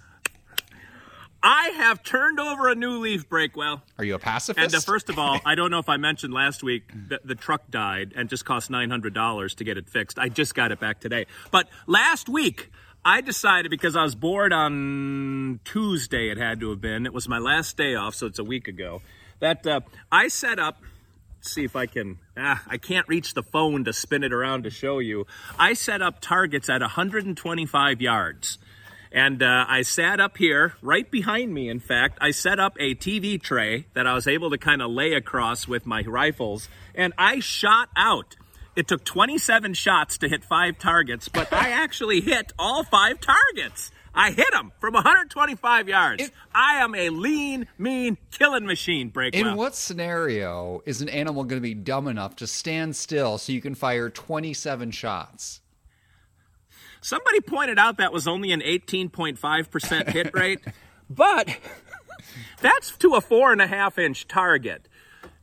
I 1.41 1.69
have 1.69 2.03
turned 2.03 2.39
over 2.39 2.67
a 2.67 2.75
new 2.75 2.99
leaf, 2.99 3.29
Breakwell. 3.29 3.81
Are 3.97 4.03
you 4.03 4.15
a 4.15 4.19
pacifist? 4.19 4.63
And 4.63 4.75
uh, 4.75 4.79
first 4.81 5.09
of 5.09 5.17
all, 5.17 5.39
I 5.45 5.55
don't 5.55 5.71
know 5.71 5.79
if 5.79 5.87
I 5.87 5.97
mentioned 5.97 6.33
last 6.33 6.63
week 6.63 6.83
that 7.09 7.25
the 7.25 7.35
truck 7.35 7.69
died 7.71 8.11
and 8.15 8.29
just 8.29 8.43
cost 8.45 8.69
nine 8.69 8.89
hundred 8.89 9.13
dollars 9.13 9.55
to 9.55 9.63
get 9.63 9.77
it 9.77 9.89
fixed. 9.89 10.19
I 10.19 10.27
just 10.29 10.53
got 10.53 10.71
it 10.71 10.79
back 10.79 10.99
today. 10.99 11.27
But 11.49 11.69
last 11.87 12.27
week, 12.27 12.69
I 13.05 13.21
decided 13.21 13.69
because 13.71 13.95
I 13.95 14.03
was 14.03 14.15
bored 14.15 14.51
on 14.51 15.61
Tuesday, 15.63 16.29
it 16.29 16.37
had 16.37 16.59
to 16.59 16.71
have 16.71 16.81
been. 16.81 17.05
It 17.05 17.13
was 17.13 17.29
my 17.29 17.39
last 17.39 17.77
day 17.77 17.95
off, 17.95 18.15
so 18.15 18.27
it's 18.27 18.39
a 18.39 18.43
week 18.43 18.67
ago. 18.67 19.01
That 19.39 19.65
uh, 19.65 19.79
I 20.11 20.27
set 20.27 20.59
up. 20.59 20.81
see 21.39 21.63
if 21.63 21.73
I 21.77 21.85
can. 21.85 22.17
Ah, 22.35 22.61
I 22.67 22.77
can't 22.77 23.07
reach 23.07 23.33
the 23.33 23.43
phone 23.43 23.85
to 23.85 23.93
spin 23.93 24.25
it 24.25 24.33
around 24.33 24.63
to 24.65 24.69
show 24.69 24.99
you. 24.99 25.25
I 25.57 25.71
set 25.73 26.01
up 26.01 26.19
targets 26.19 26.67
at 26.69 26.81
125 26.81 28.01
yards. 28.01 28.57
And 29.11 29.41
uh, 29.41 29.65
I 29.67 29.81
sat 29.81 30.19
up 30.19 30.37
here, 30.37 30.75
right 30.81 31.09
behind 31.09 31.53
me, 31.53 31.67
in 31.69 31.79
fact. 31.79 32.19
I 32.21 32.31
set 32.31 32.59
up 32.59 32.75
a 32.79 32.93
TV 32.93 33.41
tray 33.41 33.87
that 33.95 34.05
I 34.05 34.13
was 34.13 34.27
able 34.27 34.51
to 34.51 34.57
kind 34.57 34.81
of 34.81 34.91
lay 34.91 35.13
across 35.13 35.67
with 35.67 35.85
my 35.85 36.01
rifles, 36.03 36.69
and 36.93 37.13
I 37.17 37.39
shot 37.39 37.89
out. 37.97 38.35
It 38.75 38.87
took 38.87 39.03
27 39.03 39.73
shots 39.73 40.19
to 40.19 40.29
hit 40.29 40.43
five 40.43 40.77
targets, 40.77 41.27
but 41.27 41.51
I 41.51 41.69
actually 41.71 42.21
hit 42.21 42.53
all 42.59 42.83
five 42.83 43.19
targets. 43.19 43.91
I 44.13 44.31
hit 44.31 44.51
them 44.51 44.71
from 44.79 44.93
125 44.93 45.87
yards. 45.89 46.23
It- 46.23 46.31
I 46.53 46.75
am 46.75 46.93
a 46.93 47.09
lean, 47.09 47.67
mean 47.77 48.17
killing 48.31 48.65
machine, 48.65 49.11
Breakwell. 49.11 49.33
In 49.51 49.55
what 49.55 49.75
scenario 49.75 50.81
is 50.85 51.01
an 51.01 51.09
animal 51.09 51.43
going 51.43 51.61
to 51.61 51.67
be 51.67 51.73
dumb 51.73 52.07
enough 52.07 52.35
to 52.37 52.47
stand 52.47 52.95
still 52.95 53.37
so 53.37 53.53
you 53.53 53.61
can 53.61 53.75
fire 53.75 54.09
27 54.09 54.91
shots? 54.91 55.61
Somebody 57.01 57.39
pointed 57.39 57.79
out 57.79 57.97
that 57.97 58.11
was 58.11 58.27
only 58.27 58.51
an 58.51 58.61
18.5% 58.61 60.09
hit 60.09 60.33
rate, 60.33 60.59
but 61.09 61.57
that's 62.61 62.91
to 62.97 63.15
a 63.15 63.21
four 63.21 63.51
and 63.51 63.61
a 63.61 63.67
half 63.67 63.97
inch 63.97 64.27
target. 64.27 64.88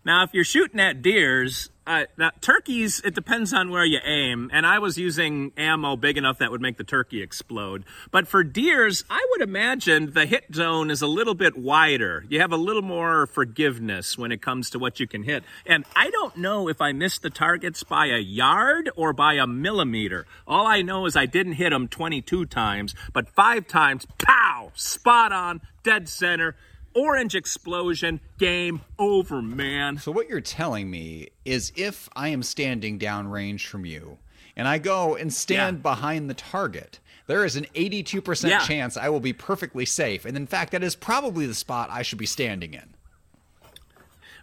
Now, 0.06 0.22
if 0.22 0.32
you're 0.32 0.44
shooting 0.44 0.78
at 0.78 1.02
deers, 1.02 1.68
uh, 1.84 2.04
turkeys, 2.40 3.02
it 3.04 3.12
depends 3.12 3.52
on 3.52 3.70
where 3.70 3.84
you 3.84 3.98
aim, 4.04 4.50
and 4.52 4.64
I 4.64 4.78
was 4.78 4.96
using 4.96 5.50
ammo 5.56 5.96
big 5.96 6.16
enough 6.16 6.38
that 6.38 6.52
would 6.52 6.60
make 6.60 6.76
the 6.76 6.84
turkey 6.84 7.22
explode. 7.22 7.82
But 8.12 8.28
for 8.28 8.44
deers, 8.44 9.02
I 9.10 9.26
would 9.30 9.40
imagine 9.40 10.12
the 10.12 10.25
hit 10.25 10.44
zone 10.54 10.92
is 10.92 11.02
a 11.02 11.08
little 11.08 11.34
bit 11.34 11.58
wider. 11.58 12.25
You 12.28 12.40
have 12.40 12.52
a 12.52 12.56
little 12.56 12.82
more 12.82 13.26
forgiveness 13.26 14.16
when 14.16 14.30
it 14.30 14.40
comes 14.40 14.70
to 14.70 14.78
what 14.78 15.00
you 15.00 15.08
can 15.08 15.25
hit. 15.25 15.42
And 15.66 15.84
I 15.96 16.10
don't 16.10 16.36
know 16.36 16.68
if 16.68 16.80
I 16.80 16.92
missed 16.92 17.22
the 17.22 17.30
targets 17.30 17.82
by 17.82 18.06
a 18.06 18.20
yard 18.20 18.88
or 18.94 19.12
by 19.12 19.34
a 19.34 19.46
millimeter. 19.48 20.25
All 20.46 20.68
I 20.68 20.82
know 20.82 21.06
is 21.06 21.16
I 21.16 21.26
didn't 21.26 21.54
hit 21.54 21.70
them 21.70 21.88
22 21.88 22.46
times, 22.46 22.94
but 23.12 23.28
five 23.30 23.66
times, 23.66 24.06
pow, 24.18 24.70
spot 24.76 25.32
on, 25.32 25.62
dead 25.82 26.08
center. 26.08 26.54
Orange 26.96 27.34
explosion, 27.34 28.20
game 28.38 28.80
over, 28.98 29.42
man. 29.42 29.98
So, 29.98 30.10
what 30.10 30.28
you're 30.30 30.40
telling 30.40 30.90
me 30.90 31.28
is 31.44 31.70
if 31.76 32.08
I 32.16 32.28
am 32.28 32.42
standing 32.42 32.98
downrange 32.98 33.66
from 33.66 33.84
you 33.84 34.16
and 34.56 34.66
I 34.66 34.78
go 34.78 35.14
and 35.14 35.30
stand 35.32 35.78
Yeah. 35.78 35.82
behind 35.82 36.30
the 36.30 36.34
target, 36.34 36.98
there 37.26 37.44
is 37.44 37.54
an 37.54 37.66
82% 37.74 38.50
Yeah. 38.50 38.60
chance 38.60 38.96
I 38.96 39.10
will 39.10 39.20
be 39.20 39.34
perfectly 39.34 39.84
safe. 39.84 40.24
And 40.24 40.36
in 40.38 40.46
fact, 40.46 40.72
that 40.72 40.82
is 40.82 40.96
probably 40.96 41.44
the 41.46 41.54
spot 41.54 41.90
I 41.92 42.00
should 42.00 42.18
be 42.18 42.24
standing 42.26 42.72
in. 42.72 42.94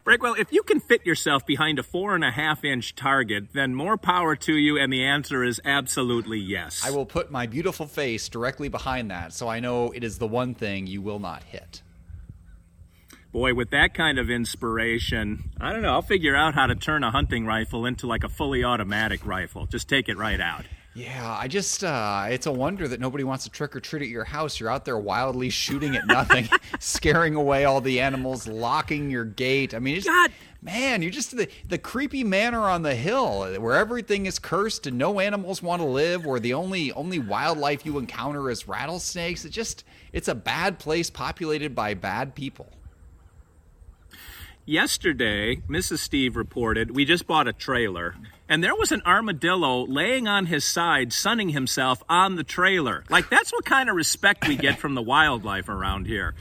Breakwell, 0.06 0.38
if 0.38 0.52
you 0.52 0.62
can 0.64 0.80
fit 0.82 1.06
yourself 1.06 1.46
behind 1.48 1.80
a 1.80 1.84
four 1.84 2.14
and 2.14 2.26
a 2.26 2.32
half 2.32 2.64
inch 2.66 2.94
target, 2.94 3.54
then 3.54 3.74
more 3.74 3.98
power 3.98 4.36
to 4.36 4.54
you, 4.54 4.78
and 4.78 4.92
the 4.94 5.04
answer 5.04 5.44
is 5.44 5.60
absolutely 5.66 6.38
yes. 6.40 6.84
I 6.86 6.92
will 6.92 7.06
put 7.06 7.32
my 7.32 7.48
beautiful 7.48 7.88
face 7.88 8.28
directly 8.30 8.68
behind 8.68 9.10
that 9.12 9.32
so 9.34 9.48
I 9.48 9.60
know 9.62 9.92
it 9.92 10.04
is 10.04 10.18
the 10.20 10.28
one 10.28 10.54
thing 10.54 10.86
you 10.88 11.02
will 11.02 11.20
not 11.20 11.44
hit. 11.46 11.82
Boy, 13.34 13.56
with 13.56 13.72
that 13.72 13.96
kind 13.96 14.20
of 14.20 14.30
inspiration, 14.30 15.50
I 15.60 15.74
don't 15.74 15.82
know, 15.82 15.94
I'll 15.94 16.04
figure 16.04 16.36
out 16.36 16.54
how 16.54 16.68
to 16.68 16.76
turn 16.76 17.04
a 17.04 17.10
hunting 17.10 17.48
rifle 17.48 17.84
into 17.84 18.06
like 18.06 18.24
a 18.24 18.30
fully 18.30 18.64
automatic 18.64 19.26
rifle. 19.26 19.66
Just 19.66 19.90
take 19.90 20.08
it 20.08 20.20
right 20.20 20.40
out. 20.40 20.66
Yeah, 20.94 21.36
I 21.40 21.48
just, 21.48 21.84
uh, 21.84 22.28
it's 22.30 22.46
a 22.46 22.52
wonder 22.52 22.88
that 22.88 23.00
nobody 23.00 23.24
wants 23.24 23.46
to 23.46 23.50
trick 23.50 23.76
or 23.76 23.80
treat 23.80 24.04
at 24.04 24.08
your 24.08 24.24
house. 24.24 24.60
You're 24.60 24.70
out 24.70 24.86
there 24.86 25.00
wildly 25.00 25.50
shooting 25.50 25.96
at 25.96 26.06
nothing, 26.06 26.48
scaring 26.80 27.34
away 27.34 27.66
all 27.66 27.82
the 27.82 28.02
animals, 28.02 28.48
locking 28.48 29.10
your 29.10 29.26
gate. 29.26 29.74
I 29.74 29.80
mean, 29.80 29.98
it's, 29.98 30.06
God. 30.06 30.32
man, 30.62 31.02
you're 31.02 31.10
just 31.10 31.36
the, 31.36 31.50
the 31.68 31.80
creepy 31.80 32.24
manor 32.24 32.62
on 32.62 32.84
the 32.84 32.94
hill 32.94 33.52
where 33.60 33.76
everything 33.76 34.28
is 34.28 34.38
cursed 34.38 34.86
and 34.86 35.00
no 35.00 35.20
animals 35.20 35.64
want 35.64 35.82
to 35.82 35.88
live, 35.88 36.24
where 36.24 36.40
the 36.40 36.54
only, 36.54 36.92
only 36.92 37.18
wildlife 37.18 37.84
you 37.84 37.98
encounter 37.98 38.52
is 38.52 38.68
rattlesnakes. 38.68 39.44
It 39.44 39.50
just, 39.50 39.84
it's 40.12 40.28
a 40.28 40.36
bad 40.36 40.78
place 40.78 41.10
populated 41.10 41.74
by 41.74 41.96
bad 41.96 42.36
people. 42.36 42.70
Yesterday, 44.66 45.58
Mrs. 45.68 45.98
Steve 45.98 46.38
reported 46.38 46.96
we 46.96 47.04
just 47.04 47.28
bought 47.28 47.50
a 47.50 47.54
trailer, 47.54 48.16
and 48.48 48.64
there 48.64 48.74
was 48.74 48.94
an 48.94 49.02
armadillo 49.06 49.86
laying 49.86 50.26
on 50.26 50.46
his 50.46 50.64
side, 50.64 51.12
sunning 51.12 51.50
himself 51.50 52.02
on 52.08 52.38
the 52.38 52.46
trailer. 52.46 53.04
Like, 53.10 53.30
that's 53.30 53.52
what 53.52 53.66
kind 53.66 53.90
of 53.90 53.96
respect 53.98 54.48
we 54.48 54.56
get 54.56 54.80
from 54.80 54.96
the 54.96 55.02
wildlife 55.02 55.68
around 55.68 56.08
here. 56.08 56.34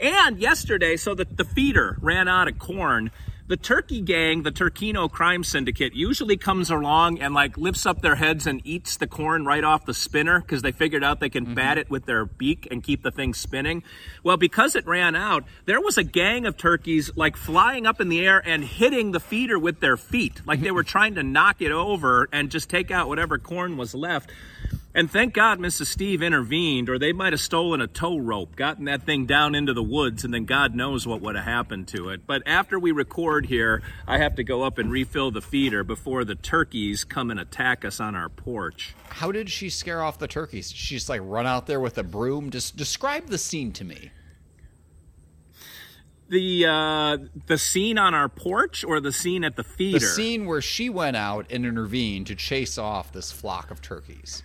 And 0.00 0.38
yesterday, 0.38 0.96
so 0.96 1.14
the, 1.14 1.24
the 1.24 1.44
feeder 1.44 1.96
ran 2.00 2.26
out 2.26 2.48
of 2.48 2.58
corn. 2.58 3.12
The 3.48 3.56
turkey 3.56 4.02
gang, 4.02 4.42
the 4.42 4.52
Turkino 4.52 5.10
crime 5.10 5.42
syndicate, 5.42 5.94
usually 5.94 6.36
comes 6.36 6.70
along 6.70 7.18
and 7.18 7.32
like 7.32 7.56
lifts 7.56 7.86
up 7.86 8.02
their 8.02 8.16
heads 8.16 8.46
and 8.46 8.60
eats 8.62 8.98
the 8.98 9.06
corn 9.06 9.46
right 9.46 9.64
off 9.64 9.86
the 9.86 9.94
spinner 9.94 10.42
because 10.42 10.60
they 10.60 10.70
figured 10.70 11.02
out 11.02 11.20
they 11.20 11.30
can 11.30 11.46
mm-hmm. 11.46 11.54
bat 11.54 11.78
it 11.78 11.88
with 11.88 12.04
their 12.04 12.26
beak 12.26 12.68
and 12.70 12.82
keep 12.82 13.02
the 13.02 13.10
thing 13.10 13.32
spinning. 13.32 13.82
Well, 14.22 14.36
because 14.36 14.76
it 14.76 14.86
ran 14.86 15.16
out, 15.16 15.44
there 15.64 15.80
was 15.80 15.96
a 15.96 16.04
gang 16.04 16.44
of 16.44 16.58
turkeys 16.58 17.10
like 17.16 17.38
flying 17.38 17.86
up 17.86 18.02
in 18.02 18.10
the 18.10 18.20
air 18.20 18.42
and 18.46 18.62
hitting 18.62 19.12
the 19.12 19.20
feeder 19.20 19.58
with 19.58 19.80
their 19.80 19.96
feet, 19.96 20.42
like 20.44 20.60
they 20.60 20.70
were 20.70 20.82
mm-hmm. 20.82 20.90
trying 20.90 21.14
to 21.14 21.22
knock 21.22 21.62
it 21.62 21.72
over 21.72 22.28
and 22.30 22.50
just 22.50 22.68
take 22.68 22.90
out 22.90 23.08
whatever 23.08 23.38
corn 23.38 23.78
was 23.78 23.94
left. 23.94 24.30
And 24.98 25.08
thank 25.08 25.32
God 25.32 25.60
Mrs. 25.60 25.86
Steve 25.86 26.24
intervened, 26.24 26.88
or 26.88 26.98
they 26.98 27.12
might 27.12 27.32
have 27.32 27.38
stolen 27.38 27.80
a 27.80 27.86
tow 27.86 28.18
rope, 28.18 28.56
gotten 28.56 28.86
that 28.86 29.04
thing 29.04 29.26
down 29.26 29.54
into 29.54 29.72
the 29.72 29.80
woods, 29.80 30.24
and 30.24 30.34
then 30.34 30.44
God 30.44 30.74
knows 30.74 31.06
what 31.06 31.20
would 31.20 31.36
have 31.36 31.44
happened 31.44 31.86
to 31.94 32.08
it. 32.08 32.26
But 32.26 32.42
after 32.46 32.80
we 32.80 32.90
record 32.90 33.46
here, 33.46 33.80
I 34.08 34.18
have 34.18 34.34
to 34.34 34.42
go 34.42 34.64
up 34.64 34.76
and 34.76 34.90
refill 34.90 35.30
the 35.30 35.40
feeder 35.40 35.84
before 35.84 36.24
the 36.24 36.34
turkeys 36.34 37.04
come 37.04 37.30
and 37.30 37.38
attack 37.38 37.84
us 37.84 38.00
on 38.00 38.16
our 38.16 38.28
porch. 38.28 38.96
How 39.10 39.30
did 39.30 39.50
she 39.50 39.70
scare 39.70 40.02
off 40.02 40.18
the 40.18 40.26
turkeys? 40.26 40.70
Did 40.70 40.78
she 40.78 40.96
just 40.96 41.08
like 41.08 41.20
run 41.22 41.46
out 41.46 41.68
there 41.68 41.78
with 41.78 41.96
a 41.96 42.02
broom? 42.02 42.50
Just 42.50 42.76
describe 42.76 43.28
the 43.28 43.38
scene 43.38 43.70
to 43.74 43.84
me. 43.84 44.10
The 46.28 46.66
uh, 46.66 47.18
the 47.46 47.56
scene 47.56 47.98
on 47.98 48.14
our 48.14 48.28
porch 48.28 48.82
or 48.82 48.98
the 48.98 49.12
scene 49.12 49.44
at 49.44 49.54
the 49.54 49.62
feeder? 49.62 50.00
The 50.00 50.06
scene 50.06 50.44
where 50.44 50.60
she 50.60 50.90
went 50.90 51.16
out 51.16 51.46
and 51.52 51.64
intervened 51.64 52.26
to 52.26 52.34
chase 52.34 52.78
off 52.78 53.12
this 53.12 53.30
flock 53.30 53.70
of 53.70 53.80
turkeys. 53.80 54.42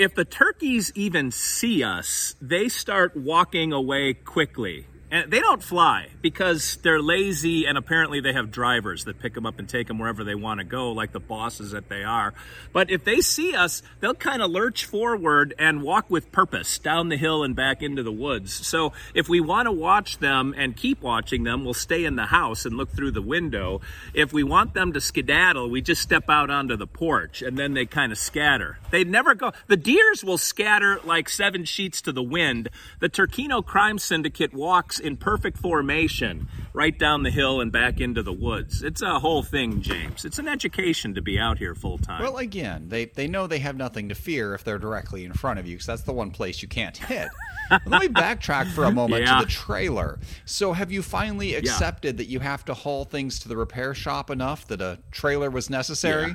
If 0.00 0.14
the 0.14 0.24
turkeys 0.24 0.90
even 0.94 1.30
see 1.30 1.84
us, 1.84 2.34
they 2.40 2.70
start 2.70 3.14
walking 3.14 3.70
away 3.70 4.14
quickly. 4.14 4.86
And 5.10 5.30
they 5.30 5.40
don't 5.40 5.62
fly 5.62 6.08
because 6.22 6.76
they're 6.82 7.02
lazy 7.02 7.66
and 7.66 7.76
apparently 7.76 8.20
they 8.20 8.32
have 8.32 8.52
drivers 8.52 9.04
that 9.06 9.18
pick 9.18 9.34
them 9.34 9.44
up 9.44 9.58
and 9.58 9.68
take 9.68 9.88
them 9.88 9.98
wherever 9.98 10.22
they 10.22 10.36
want 10.36 10.58
to 10.58 10.64
go, 10.64 10.92
like 10.92 11.10
the 11.10 11.20
bosses 11.20 11.72
that 11.72 11.88
they 11.88 12.04
are. 12.04 12.32
But 12.72 12.90
if 12.90 13.04
they 13.04 13.20
see 13.20 13.54
us, 13.54 13.82
they'll 13.98 14.14
kind 14.14 14.40
of 14.40 14.50
lurch 14.50 14.84
forward 14.84 15.52
and 15.58 15.82
walk 15.82 16.08
with 16.08 16.30
purpose 16.30 16.78
down 16.78 17.08
the 17.08 17.16
hill 17.16 17.42
and 17.42 17.56
back 17.56 17.82
into 17.82 18.04
the 18.04 18.12
woods. 18.12 18.52
So 18.66 18.92
if 19.12 19.28
we 19.28 19.40
want 19.40 19.66
to 19.66 19.72
watch 19.72 20.18
them 20.18 20.54
and 20.56 20.76
keep 20.76 21.02
watching 21.02 21.42
them, 21.42 21.64
we'll 21.64 21.74
stay 21.74 22.04
in 22.04 22.14
the 22.14 22.26
house 22.26 22.64
and 22.64 22.76
look 22.76 22.90
through 22.90 23.10
the 23.10 23.22
window. 23.22 23.80
If 24.14 24.32
we 24.32 24.44
want 24.44 24.74
them 24.74 24.92
to 24.92 25.00
skedaddle, 25.00 25.70
we 25.70 25.82
just 25.82 26.02
step 26.02 26.30
out 26.30 26.50
onto 26.50 26.76
the 26.76 26.86
porch 26.86 27.42
and 27.42 27.58
then 27.58 27.74
they 27.74 27.84
kind 27.84 28.12
of 28.12 28.18
scatter. 28.18 28.78
They 28.92 29.02
never 29.02 29.34
go. 29.34 29.52
The 29.66 29.76
deers 29.76 30.22
will 30.22 30.38
scatter 30.38 31.00
like 31.02 31.28
seven 31.28 31.64
sheets 31.64 32.00
to 32.02 32.12
the 32.12 32.22
wind. 32.22 32.68
The 33.00 33.08
Turkino 33.08 33.64
crime 33.64 33.98
syndicate 33.98 34.54
walks 34.54 34.99
in 35.00 35.16
perfect 35.16 35.58
formation 35.58 36.48
right 36.72 36.96
down 36.98 37.22
the 37.24 37.30
hill 37.30 37.60
and 37.60 37.72
back 37.72 38.00
into 38.00 38.22
the 38.22 38.32
woods. 38.32 38.82
It's 38.82 39.02
a 39.02 39.18
whole 39.18 39.42
thing, 39.42 39.82
James. 39.82 40.24
It's 40.24 40.38
an 40.38 40.46
education 40.46 41.14
to 41.14 41.22
be 41.22 41.38
out 41.38 41.58
here 41.58 41.74
full 41.74 41.98
time. 41.98 42.22
Well, 42.22 42.36
again, 42.36 42.88
they, 42.88 43.06
they 43.06 43.26
know 43.26 43.46
they 43.46 43.58
have 43.58 43.76
nothing 43.76 44.08
to 44.10 44.14
fear 44.14 44.54
if 44.54 44.62
they're 44.62 44.78
directly 44.78 45.24
in 45.24 45.32
front 45.32 45.58
of 45.58 45.66
you, 45.66 45.74
because 45.74 45.86
that's 45.86 46.02
the 46.02 46.12
one 46.12 46.30
place 46.30 46.62
you 46.62 46.68
can't 46.68 46.96
hit. 46.96 47.28
Let 47.86 48.00
me 48.02 48.08
backtrack 48.08 48.70
for 48.72 48.84
a 48.84 48.92
moment 48.92 49.24
Yeah. 49.24 49.40
to 49.40 49.46
the 49.46 49.50
trailer. 49.50 50.18
So, 50.44 50.72
have 50.72 50.90
you 50.92 51.02
finally 51.02 51.54
accepted 51.54 52.18
that 52.18 52.26
you 52.26 52.40
have 52.40 52.64
to 52.66 52.74
haul 52.74 53.04
things 53.04 53.38
to 53.40 53.48
the 53.48 53.56
repair 53.56 53.94
shop 53.94 54.30
enough 54.30 54.66
that 54.68 54.80
a 54.80 54.98
trailer 55.10 55.50
was 55.50 55.70
necessary? 55.70 56.28
Yeah. 56.30 56.34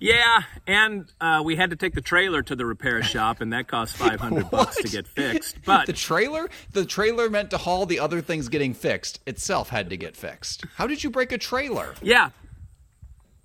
Yeah, 0.00 0.42
and 0.66 1.12
uh, 1.20 1.42
we 1.44 1.56
had 1.56 1.70
to 1.70 1.76
take 1.76 1.94
the 1.94 2.00
trailer 2.00 2.42
to 2.42 2.56
the 2.56 2.64
repair 2.64 3.02
shop, 3.02 3.42
and 3.42 3.52
that 3.52 3.68
cost 3.68 3.96
five 3.98 4.18
hundred 4.18 4.50
bucks 4.50 4.76
to 4.76 4.88
get 4.88 5.06
fixed. 5.06 5.58
But 5.64 5.86
The 5.86 5.92
trailer? 5.92 6.48
The 6.72 6.86
trailer 6.86 7.28
meant 7.28 7.50
to 7.50 7.58
haul 7.58 7.84
the 7.84 8.00
other 8.00 8.22
things 8.22 8.48
getting 8.48 8.72
fixed. 8.72 9.20
Itself 9.26 9.68
had 9.68 9.90
to 9.90 9.96
get 9.98 10.16
fixed. 10.16 10.64
How 10.76 10.86
did 10.86 11.04
you 11.04 11.10
break 11.10 11.32
a 11.32 11.38
trailer? 11.38 11.94
Yeah. 12.00 12.30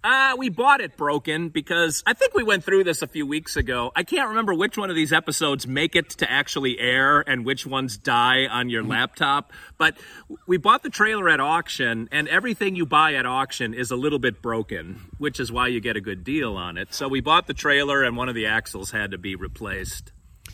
Uh, 0.06 0.36
we 0.38 0.50
bought 0.50 0.82
it 0.82 0.96
broken 0.98 1.50
because 1.50 2.04
I 2.06 2.14
think 2.14 2.36
we 2.36 2.44
went 2.44 2.64
through 2.64 2.84
this 2.84 3.02
a 3.02 3.08
few 3.08 3.26
weeks 3.26 3.56
ago. 3.56 3.92
I 3.96 4.04
can't 4.04 4.30
remember 4.30 4.54
which 4.54 4.78
one 4.78 4.92
of 4.92 4.96
these 4.96 5.12
episodes 5.12 5.66
make 5.66 5.96
it 5.96 6.12
to 6.20 6.32
actually 6.32 6.78
air 6.78 7.22
and 7.28 7.44
which 7.44 7.66
ones 7.66 7.98
die 7.98 8.46
on 8.46 8.70
your 8.70 8.84
laptop. 8.84 9.52
But 9.80 9.98
we 10.46 10.58
bought 10.58 10.84
the 10.84 10.92
trailer 10.92 11.28
at 11.28 11.40
auction, 11.40 12.08
and 12.12 12.28
everything 12.28 12.76
you 12.76 12.86
buy 12.86 13.16
at 13.16 13.26
auction 13.26 13.74
is 13.74 13.90
a 13.90 13.96
little 13.96 14.20
bit 14.20 14.44
broken, 14.44 15.02
which 15.18 15.40
is 15.40 15.52
why 15.52 15.70
you 15.70 15.80
get 15.80 15.98
a 15.98 16.02
good 16.02 16.24
deal 16.24 16.56
on 16.56 16.78
it. 16.78 16.94
So 16.94 17.08
we 17.08 17.20
bought 17.20 17.48
the 17.48 17.56
trailer, 17.56 18.04
and 18.04 18.16
one 18.16 18.30
of 18.30 18.36
the 18.36 18.46
axles 18.46 18.92
had 18.92 19.10
to 19.10 19.18
be 19.18 19.36
replaced. 19.36 20.12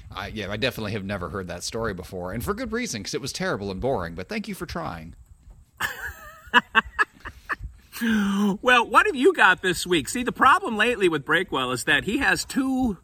I, 0.10 0.27
yeah, 0.27 0.50
I 0.50 0.55
definitely 0.55 0.93
have 0.93 1.03
never 1.03 1.27
heard 1.27 1.50
that 1.50 1.63
story 1.63 1.93
before, 1.93 2.31
and 2.31 2.41
for 2.41 2.53
good 2.53 2.72
reason, 2.72 3.01
because 3.01 3.15
it 3.15 3.22
was 3.22 3.34
terrible 3.34 3.70
and 3.70 3.81
boring. 3.81 4.15
But 4.15 4.29
thank 4.29 4.48
you 4.48 4.55
for 4.55 4.65
trying. 4.65 5.13
Well, 8.01 8.88
what 8.88 9.05
have 9.05 9.15
you 9.15 9.34
got 9.34 9.62
this 9.62 9.86
week? 9.86 10.10
See, 10.10 10.24
the 10.24 10.31
problem 10.31 10.75
lately 10.77 11.08
with 11.08 11.25
Breakwell 11.25 11.74
is 11.74 11.84
that 11.84 12.05
he 12.05 12.17
has 12.17 12.46
two 12.46 12.98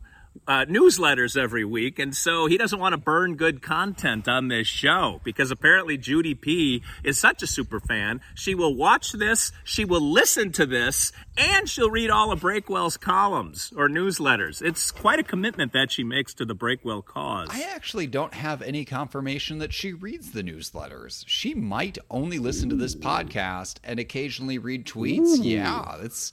uh, 0.47 0.65
newsletters 0.65 1.37
every 1.37 1.65
week, 1.65 1.99
and 1.99 2.15
so 2.15 2.45
he 2.45 2.57
doesn't 2.57 2.79
want 2.79 2.93
to 2.93 2.97
burn 2.97 3.35
good 3.35 3.61
content 3.61 4.27
on 4.27 4.47
this 4.47 4.67
show 4.67 5.19
because 5.23 5.51
apparently 5.51 5.97
Judy 5.97 6.33
P 6.35 6.81
is 7.03 7.19
such 7.19 7.43
a 7.43 7.47
super 7.47 7.79
fan. 7.79 8.21
She 8.33 8.55
will 8.55 8.75
watch 8.75 9.11
this, 9.11 9.51
she 9.63 9.83
will 9.83 10.01
listen 10.01 10.51
to 10.53 10.65
this, 10.65 11.11
and 11.37 11.67
she'll 11.67 11.91
read 11.91 12.09
all 12.09 12.31
of 12.31 12.41
Breakwell's 12.41 12.97
columns 12.97 13.73
or 13.75 13.89
newsletters. 13.89 14.61
It's 14.61 14.91
quite 14.91 15.19
a 15.19 15.23
commitment 15.23 15.73
that 15.73 15.91
she 15.91 16.03
makes 16.03 16.33
to 16.35 16.45
the 16.45 16.55
Breakwell 16.55 17.03
cause. 17.03 17.49
I 17.51 17.63
actually 17.73 18.07
don't 18.07 18.33
have 18.33 18.61
any 18.61 18.85
confirmation 18.85 19.57
that 19.59 19.73
she 19.73 19.93
reads 19.93 20.31
the 20.31 20.43
newsletters. 20.43 21.23
She 21.27 21.53
might 21.53 21.97
only 22.09 22.39
listen 22.39 22.69
to 22.69 22.75
this 22.75 22.95
podcast 22.95 23.79
and 23.83 23.99
occasionally 23.99 24.57
read 24.57 24.85
tweets. 24.85 25.39
Yeah, 25.41 25.97
it's. 26.01 26.31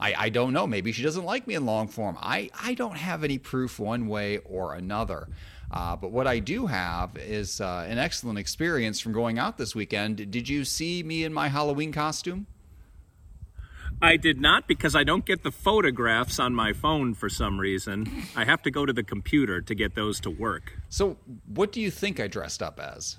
I, 0.00 0.14
I 0.16 0.28
don't 0.28 0.52
know. 0.52 0.66
Maybe 0.66 0.92
she 0.92 1.02
doesn't 1.02 1.24
like 1.24 1.46
me 1.46 1.54
in 1.54 1.66
long 1.66 1.88
form. 1.88 2.16
I, 2.20 2.50
I 2.60 2.74
don't 2.74 2.96
have 2.96 3.24
any 3.24 3.38
proof 3.38 3.78
one 3.78 4.08
way 4.08 4.38
or 4.38 4.74
another. 4.74 5.28
Uh, 5.70 5.96
but 5.96 6.10
what 6.10 6.26
I 6.26 6.38
do 6.38 6.66
have 6.66 7.16
is 7.16 7.60
uh, 7.60 7.86
an 7.88 7.98
excellent 7.98 8.38
experience 8.38 9.00
from 9.00 9.12
going 9.12 9.38
out 9.38 9.58
this 9.58 9.74
weekend. 9.74 10.30
Did 10.30 10.48
you 10.48 10.64
see 10.64 11.02
me 11.02 11.24
in 11.24 11.32
my 11.32 11.48
Halloween 11.48 11.92
costume? 11.92 12.46
I 14.02 14.16
did 14.16 14.40
not 14.40 14.68
because 14.68 14.94
I 14.94 15.04
don't 15.04 15.24
get 15.24 15.42
the 15.42 15.50
photographs 15.50 16.38
on 16.38 16.54
my 16.54 16.72
phone 16.72 17.14
for 17.14 17.28
some 17.28 17.58
reason. 17.58 18.24
I 18.36 18.44
have 18.44 18.62
to 18.62 18.70
go 18.70 18.84
to 18.84 18.92
the 18.92 19.02
computer 19.02 19.60
to 19.62 19.74
get 19.74 19.94
those 19.94 20.20
to 20.20 20.30
work. 20.30 20.78
So, 20.88 21.16
what 21.46 21.72
do 21.72 21.80
you 21.80 21.90
think 21.90 22.20
I 22.20 22.26
dressed 22.26 22.62
up 22.62 22.78
as? 22.78 23.18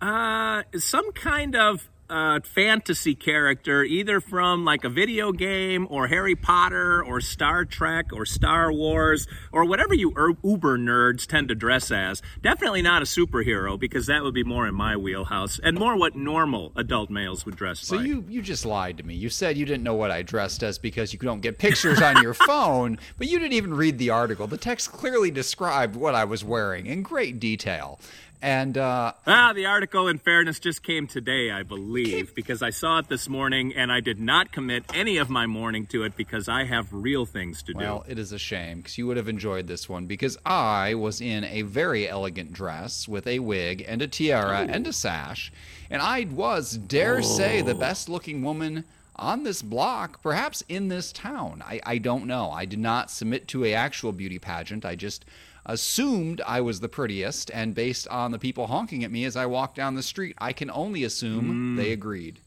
Uh, 0.00 0.64
some 0.76 1.12
kind 1.12 1.56
of 1.56 1.88
uh, 2.14 2.38
fantasy 2.44 3.16
character, 3.16 3.82
either 3.82 4.20
from 4.20 4.64
like 4.64 4.84
a 4.84 4.88
video 4.88 5.32
game 5.32 5.84
or 5.90 6.06
Harry 6.06 6.36
Potter 6.36 7.02
or 7.02 7.20
Star 7.20 7.64
Trek 7.64 8.12
or 8.12 8.24
Star 8.24 8.72
Wars 8.72 9.26
or 9.50 9.64
whatever 9.64 9.94
you 9.94 10.12
uber 10.44 10.78
nerds 10.78 11.26
tend 11.26 11.48
to 11.48 11.56
dress 11.56 11.90
as. 11.90 12.22
Definitely 12.40 12.82
not 12.82 13.02
a 13.02 13.04
superhero 13.04 13.76
because 13.78 14.06
that 14.06 14.22
would 14.22 14.32
be 14.32 14.44
more 14.44 14.68
in 14.68 14.76
my 14.76 14.96
wheelhouse 14.96 15.58
and 15.58 15.76
more 15.76 15.96
what 15.96 16.14
normal 16.14 16.70
adult 16.76 17.10
males 17.10 17.44
would 17.44 17.56
dress 17.56 17.80
So 17.80 17.96
like. 17.96 18.06
you 18.06 18.24
you 18.28 18.42
just 18.42 18.64
lied 18.64 18.96
to 18.98 19.02
me. 19.02 19.14
You 19.16 19.28
said 19.28 19.56
you 19.56 19.66
didn't 19.66 19.82
know 19.82 19.94
what 19.94 20.12
I 20.12 20.22
dressed 20.22 20.62
as 20.62 20.78
because 20.78 21.12
you 21.12 21.18
don't 21.18 21.40
get 21.40 21.58
pictures 21.58 22.00
on 22.00 22.22
your 22.22 22.34
phone, 22.48 22.96
but 23.18 23.26
you 23.26 23.40
didn't 23.40 23.54
even 23.54 23.74
read 23.74 23.98
the 23.98 24.10
article. 24.10 24.46
The 24.46 24.56
text 24.56 24.92
clearly 24.92 25.32
described 25.32 25.96
what 25.96 26.14
I 26.14 26.24
was 26.24 26.44
wearing 26.44 26.86
in 26.86 27.02
great 27.02 27.40
detail. 27.40 27.98
And 28.44 28.76
uh, 28.76 29.14
Ah, 29.26 29.54
the 29.54 29.64
article, 29.64 30.06
in 30.06 30.18
fairness, 30.18 30.58
just 30.58 30.82
came 30.82 31.06
today, 31.06 31.50
I 31.50 31.62
believe, 31.62 32.34
because 32.34 32.60
I 32.60 32.68
saw 32.68 32.98
it 32.98 33.08
this 33.08 33.26
morning 33.26 33.72
and 33.74 33.90
I 33.90 34.00
did 34.00 34.20
not 34.20 34.52
commit 34.52 34.84
any 34.92 35.16
of 35.16 35.30
my 35.30 35.46
morning 35.46 35.86
to 35.86 36.02
it 36.02 36.14
because 36.14 36.46
I 36.46 36.64
have 36.64 36.92
real 36.92 37.24
things 37.24 37.62
to 37.62 37.72
do. 37.72 37.78
well, 37.78 38.04
it 38.06 38.18
is 38.18 38.32
a 38.32 38.38
shame 38.38 38.78
because 38.78 38.98
you 38.98 39.06
would 39.06 39.16
have 39.16 39.28
enjoyed 39.28 39.66
this 39.66 39.88
one 39.88 40.04
because 40.04 40.36
I 40.44 40.92
was 40.92 41.22
in 41.22 41.44
a 41.44 41.62
very 41.62 42.06
elegant 42.06 42.52
dress 42.52 43.08
with 43.08 43.26
a 43.26 43.38
wig 43.38 43.82
and 43.88 44.02
a 44.02 44.06
tiara 44.06 44.66
and 44.68 44.86
a 44.86 44.92
sash, 44.92 45.50
and 45.88 46.02
I 46.02 46.24
was, 46.30 46.76
dare 46.76 47.22
say, 47.22 47.62
the 47.62 47.74
best 47.74 48.10
looking 48.10 48.42
woman 48.42 48.84
on 49.16 49.44
this 49.44 49.62
block, 49.62 50.22
perhaps 50.22 50.62
in 50.68 50.88
this 50.88 51.12
town. 51.12 51.62
I, 51.66 51.80
I 51.86 51.96
don't 51.96 52.26
know. 52.26 52.50
I 52.50 52.66
did 52.66 52.78
not 52.80 53.10
submit 53.10 53.48
to 53.48 53.64
a 53.64 53.72
actual 53.72 54.12
beauty 54.12 54.38
pageant. 54.38 54.84
I 54.84 54.96
just 54.96 55.24
assumed 55.66 56.40
I 56.46 56.60
was 56.60 56.80
the 56.80 56.88
prettiest, 56.88 57.50
and 57.52 57.74
based 57.74 58.06
on 58.08 58.30
the 58.30 58.38
people 58.38 58.66
honking 58.66 59.04
at 59.04 59.10
me 59.10 59.24
as 59.24 59.36
I 59.36 59.46
walked 59.46 59.76
down 59.76 59.94
the 59.94 60.02
street, 60.02 60.36
I 60.38 60.52
can 60.52 60.70
only 60.70 61.04
assume 61.04 61.74
mm. 61.74 61.76
they 61.76 61.92
agreed. 61.92 62.38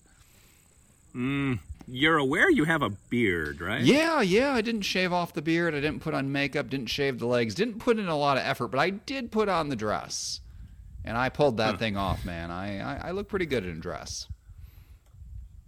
Mm. 1.15 1.59
You're 1.87 2.17
aware 2.17 2.49
you 2.49 2.65
have 2.65 2.81
a 2.81 2.89
beard, 2.89 3.61
right? 3.61 3.81
Yeah, 3.81 4.21
yeah, 4.21 4.53
I 4.53 4.61
didn't 4.61 4.81
shave 4.81 5.13
off 5.13 5.33
the 5.33 5.41
beard. 5.41 5.73
I 5.73 5.79
didn't 5.79 6.01
put 6.01 6.13
on 6.13 6.31
makeup, 6.31 6.69
didn't 6.69 6.87
shave 6.87 7.19
the 7.19 7.27
legs, 7.27 7.55
didn't 7.55 7.79
put 7.79 7.97
in 7.97 8.07
a 8.07 8.17
lot 8.17 8.37
of 8.37 8.43
effort, 8.43 8.67
but 8.67 8.79
I 8.79 8.89
did 8.89 9.31
put 9.31 9.47
on 9.47 9.69
the 9.69 9.75
dress. 9.75 10.41
And 11.05 11.17
I 11.17 11.29
pulled 11.29 11.57
that 11.57 11.79
thing 11.79 11.95
off, 11.95 12.25
man. 12.25 12.51
I, 12.51 12.79
I, 12.79 13.07
I 13.07 13.11
look 13.11 13.29
pretty 13.29 13.45
good 13.45 13.65
in 13.65 13.77
a 13.77 13.79
dress. 13.79 14.27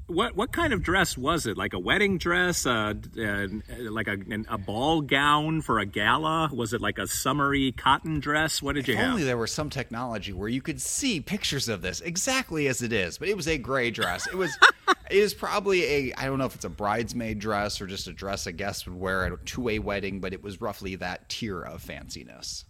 What 0.09 0.35
what 0.35 0.51
kind 0.51 0.73
of 0.73 0.81
dress 0.83 1.17
was 1.17 1.45
it? 1.45 1.55
Like 1.55 1.73
a 1.73 1.79
wedding 1.79 2.17
dress? 2.17 2.65
Uh, 2.65 2.93
uh, 3.17 3.47
like 3.89 4.07
a, 4.07 4.17
a 4.49 4.57
ball 4.57 5.01
gown 5.01 5.61
for 5.61 5.77
a 5.79 5.85
gala? 5.85 6.49
Was 6.51 6.73
it 6.73 6.81
like 6.81 6.97
a 6.97 7.07
summery 7.07 7.71
cotton 7.71 8.19
dress? 8.19 8.61
What 8.61 8.73
did 8.75 8.87
you 8.87 8.95
If 8.95 8.99
have? 8.99 9.11
only 9.11 9.23
there 9.23 9.37
was 9.37 9.51
some 9.51 9.69
technology 9.69 10.33
where 10.33 10.49
you 10.49 10.61
could 10.61 10.81
see 10.81 11.21
pictures 11.21 11.69
of 11.69 11.81
this 11.83 12.01
exactly 12.01 12.67
as 12.67 12.81
it 12.81 12.91
is, 12.91 13.17
but 13.19 13.27
it 13.27 13.37
was 13.37 13.47
a 13.47 13.57
gray 13.59 13.91
dress. 13.91 14.25
It 14.27 14.35
was 14.35 14.51
it 14.87 15.17
is 15.17 15.33
probably 15.35 15.83
a 15.85 16.13
I 16.15 16.25
don't 16.25 16.39
know 16.39 16.45
if 16.45 16.55
it's 16.55 16.65
a 16.65 16.69
bridesmaid 16.69 17.37
dress 17.39 17.79
or 17.79 17.85
just 17.87 18.07
a 18.07 18.13
dress 18.13 18.47
a 18.47 18.51
guest 18.51 18.87
would 18.87 18.99
wear 18.99 19.25
at 19.25 19.45
to 19.45 19.69
a 19.69 19.79
wedding, 19.79 20.19
but 20.21 20.33
it 20.33 20.41
was 20.43 20.59
roughly 20.59 20.95
that 20.95 21.29
tier 21.29 21.61
of 21.61 21.83
fanciness. 21.83 22.63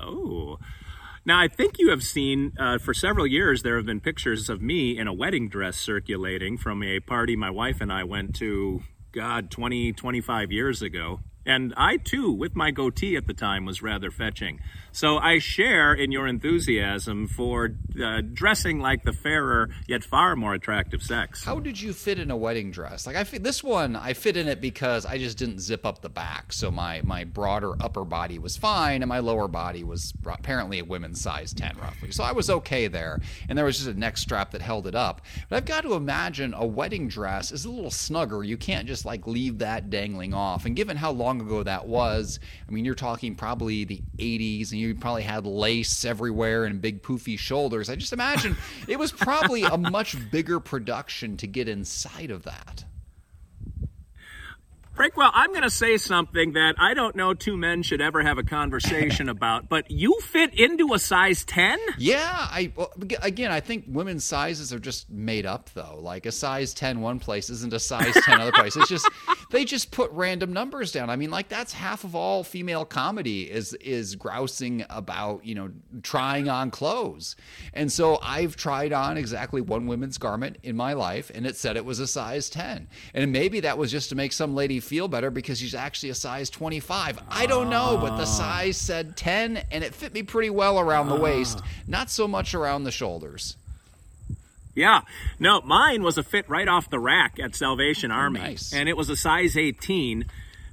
Oh. 0.00 0.58
Now, 1.26 1.40
I 1.40 1.48
think 1.48 1.78
you 1.78 1.88
have 1.88 2.02
seen 2.02 2.52
uh, 2.58 2.76
for 2.76 2.92
several 2.92 3.26
years 3.26 3.62
there 3.62 3.76
have 3.76 3.86
been 3.86 4.00
pictures 4.00 4.50
of 4.50 4.60
me 4.60 4.98
in 4.98 5.08
a 5.08 5.14
wedding 5.14 5.48
dress 5.48 5.76
circulating 5.78 6.58
from 6.58 6.82
a 6.82 7.00
party 7.00 7.34
my 7.34 7.48
wife 7.48 7.80
and 7.80 7.90
I 7.90 8.04
went 8.04 8.34
to, 8.36 8.82
God, 9.10 9.50
20, 9.50 9.94
25 9.94 10.52
years 10.52 10.82
ago. 10.82 11.20
And 11.46 11.74
I 11.76 11.96
too, 11.98 12.32
with 12.32 12.56
my 12.56 12.70
goatee 12.70 13.16
at 13.16 13.26
the 13.26 13.34
time, 13.34 13.64
was 13.64 13.82
rather 13.82 14.10
fetching. 14.10 14.60
So 14.92 15.18
I 15.18 15.38
share 15.38 15.92
in 15.92 16.12
your 16.12 16.28
enthusiasm 16.28 17.26
for 17.26 17.74
uh, 18.00 18.20
dressing 18.32 18.78
like 18.78 19.02
the 19.02 19.12
fairer 19.12 19.70
yet 19.88 20.04
far 20.04 20.36
more 20.36 20.54
attractive 20.54 21.02
sex. 21.02 21.44
How 21.44 21.58
did 21.58 21.80
you 21.80 21.92
fit 21.92 22.18
in 22.18 22.30
a 22.30 22.36
wedding 22.36 22.70
dress? 22.70 23.06
Like 23.06 23.16
I 23.16 23.24
fit 23.24 23.42
this 23.42 23.62
one, 23.64 23.96
I 23.96 24.12
fit 24.12 24.36
in 24.36 24.46
it 24.46 24.60
because 24.60 25.04
I 25.04 25.18
just 25.18 25.36
didn't 25.36 25.58
zip 25.60 25.84
up 25.84 26.00
the 26.00 26.08
back, 26.08 26.52
so 26.52 26.70
my 26.70 27.02
my 27.02 27.24
broader 27.24 27.74
upper 27.82 28.04
body 28.04 28.38
was 28.38 28.56
fine, 28.56 29.02
and 29.02 29.08
my 29.08 29.18
lower 29.18 29.48
body 29.48 29.82
was 29.82 30.12
apparently 30.24 30.78
a 30.78 30.84
women's 30.84 31.20
size 31.20 31.52
ten 31.52 31.76
roughly. 31.76 32.12
So 32.12 32.22
I 32.22 32.32
was 32.32 32.48
okay 32.48 32.86
there, 32.86 33.20
and 33.48 33.58
there 33.58 33.64
was 33.64 33.78
just 33.78 33.88
a 33.90 33.98
neck 33.98 34.16
strap 34.16 34.52
that 34.52 34.62
held 34.62 34.86
it 34.86 34.94
up. 34.94 35.22
But 35.48 35.56
I've 35.56 35.64
got 35.64 35.82
to 35.82 35.94
imagine 35.94 36.54
a 36.54 36.64
wedding 36.64 37.08
dress 37.08 37.50
is 37.50 37.64
a 37.64 37.70
little 37.70 37.90
snugger. 37.90 38.44
You 38.44 38.56
can't 38.56 38.86
just 38.86 39.04
like 39.04 39.26
leave 39.26 39.58
that 39.58 39.90
dangling 39.90 40.34
off. 40.34 40.66
And 40.66 40.76
given 40.76 40.96
how 40.96 41.10
long 41.10 41.33
ago 41.40 41.62
that 41.62 41.86
was, 41.86 42.40
I 42.68 42.72
mean, 42.72 42.84
you're 42.84 42.94
talking 42.94 43.34
probably 43.34 43.84
the 43.84 44.02
80s, 44.18 44.70
and 44.72 44.80
you 44.80 44.94
probably 44.94 45.22
had 45.22 45.46
lace 45.46 46.04
everywhere 46.04 46.64
and 46.64 46.80
big 46.80 47.02
poofy 47.02 47.38
shoulders. 47.38 47.88
I 47.88 47.96
just 47.96 48.12
imagine 48.12 48.56
it 48.88 48.98
was 48.98 49.12
probably 49.12 49.62
a 49.62 49.76
much 49.76 50.16
bigger 50.30 50.60
production 50.60 51.36
to 51.38 51.46
get 51.46 51.68
inside 51.68 52.30
of 52.30 52.44
that. 52.44 52.84
Breakwell, 54.94 55.32
I'm 55.34 55.50
going 55.50 55.62
to 55.62 55.70
say 55.70 55.96
something 55.96 56.52
that 56.52 56.76
I 56.78 56.94
don't 56.94 57.16
know 57.16 57.34
two 57.34 57.56
men 57.56 57.82
should 57.82 58.00
ever 58.00 58.22
have 58.22 58.38
a 58.38 58.44
conversation 58.44 59.28
about, 59.28 59.68
but 59.68 59.90
you 59.90 60.20
fit 60.20 60.54
into 60.54 60.94
a 60.94 61.00
size 61.00 61.44
10? 61.44 61.80
Yeah, 61.98 62.30
I 62.30 62.72
well, 62.76 62.92
again, 63.20 63.50
I 63.50 63.58
think 63.58 63.86
women's 63.88 64.24
sizes 64.24 64.72
are 64.72 64.78
just 64.78 65.10
made 65.10 65.46
up 65.46 65.68
though. 65.74 65.98
Like 66.00 66.26
a 66.26 66.32
size 66.32 66.72
10 66.74 67.00
one 67.00 67.18
place 67.18 67.50
isn't 67.50 67.72
a 67.72 67.80
size 67.80 68.14
10 68.14 68.40
other 68.40 68.52
place. 68.52 68.76
It's 68.76 68.88
just 68.88 69.08
they 69.50 69.64
just 69.64 69.90
put 69.90 70.12
random 70.12 70.52
numbers 70.52 70.92
down. 70.92 71.10
I 71.10 71.16
mean, 71.16 71.30
like 71.30 71.48
that's 71.48 71.72
half 71.72 72.04
of 72.04 72.14
all 72.14 72.44
female 72.44 72.84
comedy 72.84 73.50
is 73.50 73.74
is 73.74 74.14
grousing 74.14 74.84
about, 74.90 75.44
you 75.44 75.56
know, 75.56 75.70
trying 76.02 76.48
on 76.48 76.70
clothes. 76.70 77.34
And 77.72 77.90
so 77.90 78.20
I've 78.22 78.54
tried 78.54 78.92
on 78.92 79.16
exactly 79.16 79.60
one 79.60 79.88
women's 79.88 80.18
garment 80.18 80.58
in 80.62 80.76
my 80.76 80.92
life 80.92 81.32
and 81.34 81.46
it 81.46 81.56
said 81.56 81.76
it 81.76 81.84
was 81.84 81.98
a 81.98 82.06
size 82.06 82.48
10. 82.48 82.86
And 83.12 83.32
maybe 83.32 83.58
that 83.60 83.76
was 83.76 83.90
just 83.90 84.10
to 84.10 84.14
make 84.14 84.32
some 84.32 84.54
lady 84.54 84.78
feel 84.84 85.08
better 85.08 85.30
because 85.30 85.58
he's 85.58 85.74
actually 85.74 86.10
a 86.10 86.14
size 86.14 86.50
25. 86.50 87.18
I 87.28 87.46
don't 87.46 87.70
know, 87.70 87.98
but 88.00 88.16
the 88.16 88.22
ah. 88.22 88.26
size 88.26 88.76
said 88.76 89.16
10 89.16 89.56
and 89.70 89.82
it 89.82 89.94
fit 89.94 90.12
me 90.12 90.22
pretty 90.22 90.50
well 90.50 90.78
around 90.78 91.08
the 91.08 91.16
ah. 91.16 91.20
waist, 91.20 91.60
not 91.88 92.10
so 92.10 92.28
much 92.28 92.54
around 92.54 92.84
the 92.84 92.90
shoulders. 92.90 93.56
Yeah. 94.74 95.02
No, 95.38 95.60
mine 95.62 96.02
was 96.02 96.18
a 96.18 96.22
fit 96.22 96.48
right 96.48 96.68
off 96.68 96.90
the 96.90 96.98
rack 96.98 97.38
at 97.42 97.54
Salvation 97.54 98.10
Army. 98.10 98.40
nice. 98.40 98.72
And 98.72 98.88
it 98.88 98.96
was 98.96 99.08
a 99.08 99.16
size 99.16 99.56
18. 99.56 100.24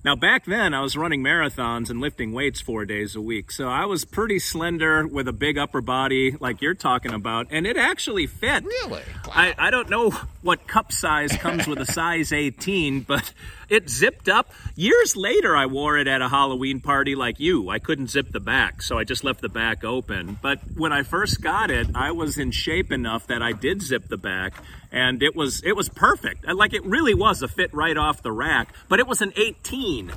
Now, 0.03 0.15
back 0.15 0.45
then, 0.45 0.73
I 0.73 0.81
was 0.81 0.97
running 0.97 1.21
marathons 1.21 1.91
and 1.91 2.01
lifting 2.01 2.31
weights 2.31 2.59
four 2.59 2.85
days 2.85 3.15
a 3.15 3.21
week. 3.21 3.51
So 3.51 3.67
I 3.67 3.85
was 3.85 4.03
pretty 4.03 4.39
slender 4.39 5.05
with 5.05 5.27
a 5.27 5.33
big 5.33 5.59
upper 5.59 5.79
body, 5.79 6.35
like 6.39 6.59
you're 6.61 6.73
talking 6.73 7.13
about. 7.13 7.47
And 7.51 7.67
it 7.67 7.77
actually 7.77 8.25
fit. 8.25 8.63
Really? 8.63 9.03
Wow. 9.27 9.33
I, 9.33 9.53
I 9.59 9.69
don't 9.69 9.91
know 9.91 10.09
what 10.41 10.65
cup 10.65 10.91
size 10.91 11.37
comes 11.37 11.67
with 11.67 11.77
a 11.79 11.85
size 11.91 12.33
18, 12.33 13.01
but 13.01 13.31
it 13.69 13.91
zipped 13.91 14.27
up. 14.27 14.51
Years 14.75 15.15
later, 15.15 15.55
I 15.55 15.67
wore 15.67 15.99
it 15.99 16.07
at 16.07 16.21
a 16.23 16.29
Halloween 16.29 16.79
party 16.79 17.13
like 17.13 17.39
you. 17.39 17.69
I 17.69 17.77
couldn't 17.77 18.07
zip 18.07 18.31
the 18.31 18.39
back, 18.39 18.81
so 18.81 18.97
I 18.97 19.03
just 19.03 19.23
left 19.23 19.41
the 19.41 19.49
back 19.49 19.83
open. 19.83 20.39
But 20.41 20.61
when 20.75 20.91
I 20.91 21.03
first 21.03 21.41
got 21.41 21.69
it, 21.69 21.87
I 21.93 22.11
was 22.11 22.39
in 22.39 22.49
shape 22.49 22.91
enough 22.91 23.27
that 23.27 23.43
I 23.43 23.51
did 23.51 23.83
zip 23.83 24.07
the 24.07 24.17
back, 24.17 24.55
and 24.91 25.23
it 25.23 25.35
was 25.35 25.61
it 25.63 25.75
was 25.75 25.89
perfect. 25.89 26.45
Like 26.45 26.73
it 26.73 26.85
really 26.85 27.13
was 27.13 27.41
a 27.41 27.47
fit 27.47 27.73
right 27.73 27.97
off 27.97 28.21
the 28.21 28.31
rack. 28.31 28.73
But 28.89 28.99
it 28.99 29.07
was 29.07 29.21
an 29.21 29.33
18. 29.35 30.11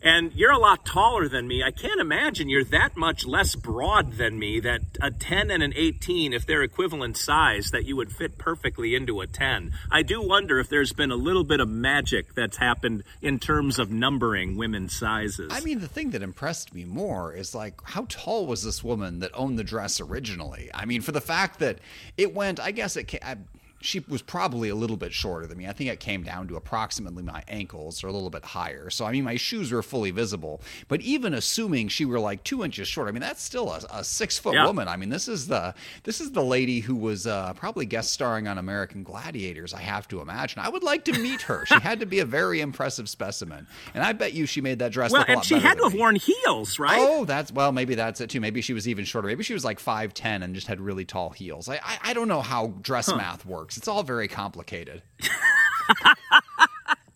And 0.00 0.32
you're 0.32 0.52
a 0.52 0.58
lot 0.58 0.84
taller 0.84 1.28
than 1.28 1.48
me. 1.48 1.62
I 1.64 1.72
can't 1.72 2.00
imagine 2.00 2.48
you're 2.48 2.64
that 2.64 2.96
much 2.96 3.26
less 3.26 3.56
broad 3.56 4.12
than 4.12 4.38
me 4.38 4.60
that 4.60 4.82
a 5.02 5.10
10 5.10 5.50
and 5.50 5.60
an 5.60 5.72
18, 5.74 6.32
if 6.32 6.46
they're 6.46 6.62
equivalent 6.62 7.16
size, 7.16 7.72
that 7.72 7.84
you 7.84 7.96
would 7.96 8.12
fit 8.12 8.38
perfectly 8.38 8.94
into 8.94 9.20
a 9.20 9.26
10. 9.26 9.72
I 9.90 10.02
do 10.02 10.22
wonder 10.22 10.60
if 10.60 10.68
there's 10.68 10.92
been 10.92 11.10
a 11.10 11.16
little 11.16 11.42
bit 11.42 11.58
of 11.58 11.68
magic 11.68 12.34
that's 12.34 12.58
happened 12.58 13.02
in 13.20 13.40
terms 13.40 13.80
of 13.80 13.90
numbering 13.90 14.56
women's 14.56 14.94
sizes. 14.94 15.50
I 15.52 15.60
mean, 15.60 15.80
the 15.80 15.88
thing 15.88 16.10
that 16.10 16.22
impressed 16.22 16.72
me 16.72 16.84
more 16.84 17.32
is 17.32 17.52
like 17.52 17.74
how 17.82 18.06
tall 18.08 18.46
was 18.46 18.62
this 18.62 18.84
woman 18.84 19.18
that 19.18 19.32
owned 19.34 19.58
the 19.58 19.64
dress 19.64 20.00
originally? 20.00 20.70
I 20.72 20.84
mean, 20.84 21.02
for 21.02 21.12
the 21.12 21.20
fact 21.20 21.58
that 21.58 21.78
it 22.16 22.32
went, 22.34 22.60
I 22.60 22.70
guess 22.70 22.96
it. 22.96 23.12
I, 23.20 23.36
she 23.80 24.00
was 24.08 24.22
probably 24.22 24.68
a 24.68 24.74
little 24.74 24.96
bit 24.96 25.12
shorter 25.12 25.46
than 25.46 25.56
me. 25.58 25.66
I 25.68 25.72
think 25.72 25.88
it 25.90 26.00
came 26.00 26.22
down 26.24 26.48
to 26.48 26.56
approximately 26.56 27.22
my 27.22 27.44
ankles 27.46 28.02
or 28.02 28.08
a 28.08 28.12
little 28.12 28.30
bit 28.30 28.44
higher. 28.44 28.90
So, 28.90 29.04
I 29.04 29.12
mean, 29.12 29.22
my 29.24 29.36
shoes 29.36 29.70
were 29.70 29.82
fully 29.84 30.10
visible. 30.10 30.60
But 30.88 31.00
even 31.02 31.32
assuming 31.32 31.88
she 31.88 32.04
were 32.04 32.18
like 32.18 32.42
two 32.42 32.64
inches 32.64 32.88
short, 32.88 33.08
I 33.08 33.12
mean, 33.12 33.20
that's 33.20 33.42
still 33.42 33.70
a, 33.72 33.80
a 33.92 34.02
six 34.02 34.36
foot 34.38 34.54
Yeah. 34.54 34.66
woman. 34.66 34.88
I 34.88 34.96
mean, 34.96 35.10
this 35.10 35.28
is 35.28 35.46
the 35.46 35.74
this 36.02 36.20
is 36.20 36.32
the 36.32 36.42
lady 36.42 36.80
who 36.80 36.96
was 36.96 37.26
uh, 37.26 37.52
probably 37.54 37.86
guest 37.86 38.12
starring 38.12 38.48
on 38.48 38.58
American 38.58 39.02
Gladiators. 39.04 39.72
I 39.72 39.80
have 39.82 40.08
to 40.08 40.20
imagine. 40.20 40.60
I 40.60 40.68
would 40.68 40.82
like 40.82 41.04
to 41.04 41.12
meet 41.12 41.42
her. 41.42 41.64
she 41.66 41.78
had 41.78 42.00
to 42.00 42.06
be 42.06 42.18
a 42.18 42.24
very 42.24 42.60
impressive 42.60 43.08
specimen, 43.08 43.66
and 43.94 44.02
I 44.02 44.12
bet 44.12 44.32
you 44.32 44.46
she 44.46 44.60
made 44.60 44.80
that 44.80 44.90
dress 44.92 45.12
well, 45.12 45.24
and 45.28 45.44
she 45.44 45.54
had 45.58 45.78
to 45.78 45.84
have 45.84 45.92
me. 45.92 46.00
worn 46.00 46.16
heels, 46.16 46.78
right? 46.80 46.98
Oh, 46.98 47.24
that's 47.24 47.52
well, 47.52 47.70
maybe 47.72 47.94
that's 47.94 48.20
it 48.20 48.30
too. 48.30 48.40
Maybe 48.40 48.60
she 48.60 48.72
was 48.72 48.88
even 48.88 49.04
shorter. 49.04 49.28
Maybe 49.28 49.44
she 49.44 49.54
was 49.54 49.64
like 49.64 49.78
five 49.78 50.14
ten 50.14 50.42
and 50.42 50.54
just 50.54 50.66
had 50.66 50.80
really 50.80 51.04
tall 51.04 51.30
heels. 51.30 51.68
I 51.68 51.76
I, 51.84 51.98
I 52.06 52.12
don't 52.12 52.28
know 52.28 52.40
how 52.40 52.68
dress 52.82 53.08
math 53.14 53.46
works. 53.46 53.67
It's 53.76 53.88
all 53.88 54.02
very 54.02 54.28
complicated. 54.28 55.02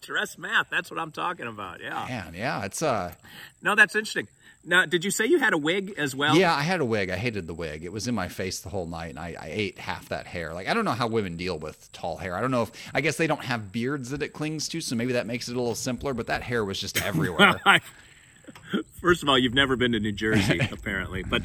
Dress 0.03 0.37
math. 0.37 0.67
That's 0.71 0.91
what 0.91 0.99
I'm 0.99 1.12
talking 1.12 1.47
about. 1.47 1.81
Yeah. 1.81 2.05
Man, 2.09 2.35
yeah, 2.37 2.65
it's 2.65 2.83
uh, 2.83 3.15
No, 3.62 3.75
that's 3.77 3.95
interesting. 3.95 4.27
Now, 4.65 4.85
did 4.85 5.05
you 5.05 5.11
say 5.11 5.27
you 5.27 5.38
had 5.38 5.53
a 5.55 5.59
wig 5.59 5.95
as 5.97 6.15
well? 6.15 6.37
yeah. 6.37 6.55
I 6.55 6.62
had 6.62 6.81
a 6.81 6.85
wig. 6.85 7.11
I 7.11 7.17
hated 7.17 7.47
the 7.47 7.55
wig. 7.55 7.85
It 7.85 7.93
was 7.93 8.07
in 8.07 8.15
my 8.15 8.29
face 8.29 8.61
the 8.61 8.69
whole 8.69 8.87
night, 8.87 9.11
and 9.11 9.19
I, 9.19 9.35
I 9.41 9.49
ate 9.51 9.79
half 9.79 10.09
that 10.11 10.27
hair. 10.27 10.55
Like 10.55 10.69
I 10.69 10.75
don't 10.75 10.85
know 10.85 10.93
how 10.93 11.07
women 11.09 11.37
deal 11.37 11.59
with 11.59 11.91
tall 11.93 12.17
hair. 12.17 12.37
I 12.37 12.41
don't 12.41 12.51
know 12.53 12.62
if 12.62 12.73
I 12.95 13.01
guess 13.01 13.17
they 13.17 13.27
don't 13.27 13.45
have 13.45 13.73
beards 13.73 14.11
that 14.11 14.23
it 14.23 14.33
clings 14.33 14.69
to, 14.69 14.81
so 14.81 14.95
maybe 14.97 15.15
that 15.15 15.27
makes 15.27 15.49
it 15.49 15.55
a 15.57 15.59
little 15.59 15.75
simpler. 15.75 16.15
But 16.15 16.27
that 16.29 16.43
hair 16.43 16.65
was 16.65 16.81
just 16.81 17.01
everywhere. 17.03 17.61
First 19.01 19.23
of 19.23 19.29
all, 19.29 19.38
you've 19.38 19.55
never 19.55 19.77
been 19.77 19.93
to 19.93 20.01
New 20.01 20.12
Jersey, 20.12 20.61
apparently. 20.73 21.23
But 21.23 21.43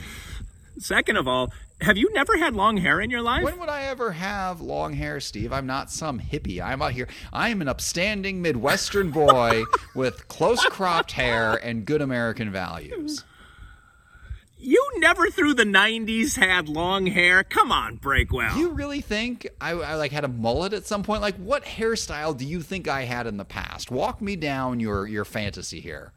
second 0.80 1.18
of 1.18 1.28
all, 1.28 1.52
have 1.82 1.98
you 1.98 2.12
never 2.14 2.38
had 2.38 2.56
long 2.56 2.78
hair 2.78 3.00
in 3.00 3.10
your 3.10 3.22
life? 3.22 3.44
When 3.44 3.60
would 3.60 3.70
I 3.70 3.84
ever 3.84 4.12
have 4.12 4.62
long 4.62 4.94
hair, 4.94 5.20
Steve? 5.20 5.54
I'm 5.54 5.68
not 5.68 5.92
some 5.92 6.20
hippie. 6.20 6.62
I'm 6.62 6.82
out 6.82 6.94
here. 6.94 7.08
I 7.32 7.50
am 7.50 7.62
an 7.62 7.68
upstanding 7.68 8.42
Midwestern 8.42 9.12
boy 9.12 9.64
with 9.96 10.28
close 10.28 10.64
cropped 10.66 11.12
hair 11.12 11.54
and 11.56 11.86
good 11.86 12.02
American 12.02 12.52
values. 12.52 13.24
You 14.60 14.84
never 14.98 15.30
through 15.30 15.54
the 15.54 15.66
90s 15.66 16.36
had 16.36 16.68
long 16.68 17.06
hair? 17.06 17.44
Come 17.44 17.72
on, 17.72 18.00
Breakwell. 18.00 18.58
You 18.58 18.70
really 18.70 19.02
think 19.02 19.48
I, 19.62 19.72
I 19.72 19.96
like 19.96 20.12
had 20.12 20.24
a 20.24 20.28
mullet 20.28 20.74
at 20.74 20.88
some 20.88 21.04
point? 21.04 21.22
Like, 21.22 21.36
what 21.36 21.64
hairstyle 21.64 22.36
do 22.36 22.44
you 22.44 22.62
think 22.62 22.88
I 22.88 23.04
had 23.04 23.28
in 23.28 23.38
the 23.38 23.46
past? 23.46 23.92
Walk 23.92 24.20
me 24.20 24.36
down 24.36 24.80
your 24.80 25.06
your 25.06 25.26
fantasy 25.26 25.80
here. 25.80 26.12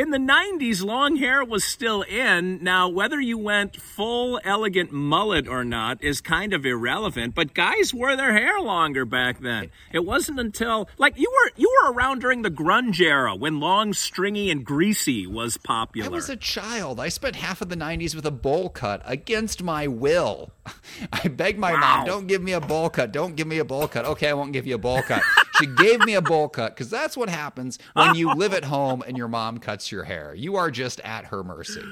In 0.00 0.10
the 0.10 0.18
90s, 0.18 0.82
long 0.82 1.16
hair 1.16 1.44
was 1.44 1.62
still 1.62 2.00
in. 2.02 2.58
Now, 2.64 2.88
whether 2.88 3.20
you 3.20 3.36
went 3.36 3.76
full 3.76 4.40
elegant 4.44 4.92
mullet 4.92 5.46
or 5.46 5.62
not 5.62 6.02
is 6.02 6.22
kind 6.22 6.54
of 6.54 6.64
irrelevant, 6.64 7.34
but 7.34 7.52
guys 7.52 7.92
wore 7.92 8.16
their 8.16 8.32
hair 8.32 8.58
longer 8.60 9.04
back 9.04 9.40
then. 9.40 9.70
It 9.92 10.06
wasn't 10.06 10.40
until 10.40 10.88
like 10.96 11.18
you 11.18 11.30
were 11.30 11.50
you 11.56 11.70
were 11.82 11.92
around 11.92 12.20
during 12.20 12.40
the 12.40 12.50
grunge 12.50 12.98
era 13.00 13.34
when 13.36 13.60
long, 13.60 13.92
stringy 13.92 14.50
and 14.50 14.64
greasy 14.64 15.26
was 15.26 15.58
popular. 15.58 16.08
I 16.08 16.10
was 16.10 16.30
a 16.30 16.36
child. 16.36 16.98
I 16.98 17.08
spent 17.10 17.36
half 17.36 17.60
of 17.60 17.68
the 17.68 17.76
90s 17.76 18.14
with 18.14 18.24
a 18.24 18.30
bowl 18.30 18.70
cut 18.70 19.02
against 19.04 19.62
my 19.62 19.86
will. 19.86 20.50
I 21.12 21.28
begged 21.28 21.58
my 21.58 21.72
Wow. 21.74 21.80
mom, 21.98 22.06
don't 22.06 22.26
give 22.26 22.40
me 22.42 22.52
a 22.52 22.60
bowl 22.60 22.88
cut. 22.88 23.12
Don't 23.12 23.36
give 23.36 23.46
me 23.46 23.58
a 23.58 23.64
bowl 23.66 23.86
cut. 23.86 24.06
Okay, 24.06 24.28
I 24.30 24.32
won't 24.32 24.52
give 24.52 24.66
you 24.66 24.76
a 24.76 24.78
bowl 24.78 25.02
cut. 25.02 25.22
She 25.60 25.66
gave 25.66 26.00
me 26.00 26.14
a 26.14 26.22
bowl 26.22 26.48
cut 26.48 26.74
because 26.74 26.90
that's 26.90 27.16
what 27.16 27.28
happens 27.28 27.78
when 27.94 28.14
you 28.14 28.34
live 28.34 28.52
at 28.54 28.64
home 28.76 29.02
and 29.06 29.16
your 29.16 29.28
mom 29.28 29.58
cuts 29.58 29.92
your 29.92 30.04
hair. 30.04 30.34
You 30.34 30.56
are 30.56 30.70
just 30.70 31.00
at 31.00 31.26
her 31.26 31.44
mercy. 31.44 31.82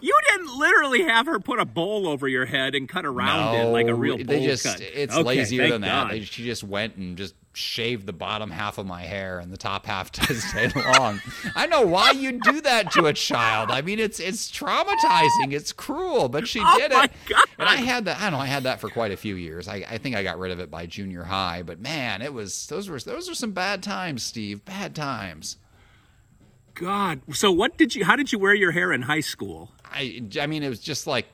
You 0.00 0.14
didn't 0.28 0.58
literally 0.58 1.02
have 1.04 1.26
her 1.26 1.40
put 1.40 1.58
a 1.58 1.64
bowl 1.64 2.06
over 2.06 2.28
your 2.28 2.44
head 2.44 2.74
and 2.74 2.86
cut 2.88 3.06
around 3.06 3.54
it 3.54 3.64
like 3.72 3.86
a 3.88 3.94
real 3.94 4.16
bowl 4.18 4.26
they 4.26 4.44
just 4.44 4.64
cut. 4.64 4.80
it's 4.82 5.14
Okay, 5.14 5.22
lazier 5.22 5.70
than 5.70 5.80
that. 5.80 5.88
God. 6.04 6.12
They, 6.12 6.20
she 6.24 6.44
just 6.44 6.62
went 6.62 6.96
and 6.96 7.16
just 7.16 7.34
shaved 7.58 8.06
the 8.06 8.12
bottom 8.12 8.50
half 8.50 8.78
of 8.78 8.86
my 8.86 9.02
hair 9.02 9.40
and 9.40 9.52
the 9.52 9.56
top 9.56 9.84
half 9.86 10.12
just 10.12 10.48
stayed 10.48 10.74
long. 10.76 11.20
I 11.54 11.66
know 11.66 11.82
why 11.82 12.12
you 12.12 12.40
do 12.40 12.60
that 12.62 12.92
to 12.92 13.06
a 13.06 13.12
child. 13.12 13.70
I 13.70 13.82
mean, 13.82 13.98
it's 13.98 14.20
it's 14.20 14.50
traumatizing. 14.50 15.52
It's 15.52 15.72
cruel, 15.72 16.28
but 16.28 16.46
she 16.46 16.60
Oh 16.64 16.78
did 16.78 16.92
my 16.92 17.04
it. 17.04 17.12
God. 17.28 17.44
And 17.58 17.68
I 17.68 17.76
had 17.76 18.04
that. 18.06 18.18
I 18.18 18.22
don't 18.30 18.32
know. 18.32 18.38
I 18.38 18.46
had 18.46 18.62
that 18.62 18.80
for 18.80 18.88
quite 18.88 19.12
a 19.12 19.16
few 19.16 19.34
years. 19.34 19.68
I, 19.68 19.84
I 19.90 19.98
think 19.98 20.16
I 20.16 20.22
got 20.22 20.38
rid 20.38 20.52
of 20.52 20.60
it 20.60 20.70
by 20.70 20.86
junior 20.86 21.24
high. 21.24 21.62
But 21.62 21.80
man, 21.80 22.22
it 22.22 22.32
was 22.32 22.66
those 22.68 22.88
were 22.88 22.98
those 23.00 23.28
were 23.28 23.34
some 23.34 23.52
bad 23.52 23.82
times, 23.82 24.22
Steve. 24.22 24.64
Bad 24.64 24.94
times. 24.94 25.56
God. 26.74 27.22
So 27.34 27.50
what 27.50 27.76
did 27.76 27.94
you? 27.94 28.04
How 28.04 28.14
did 28.16 28.32
you 28.32 28.38
wear 28.38 28.54
your 28.54 28.70
hair 28.70 28.92
in 28.92 29.02
high 29.02 29.20
school? 29.20 29.72
I, 29.84 30.22
I 30.40 30.46
mean, 30.46 30.62
it 30.62 30.68
was 30.68 30.80
just 30.80 31.06
like 31.06 31.26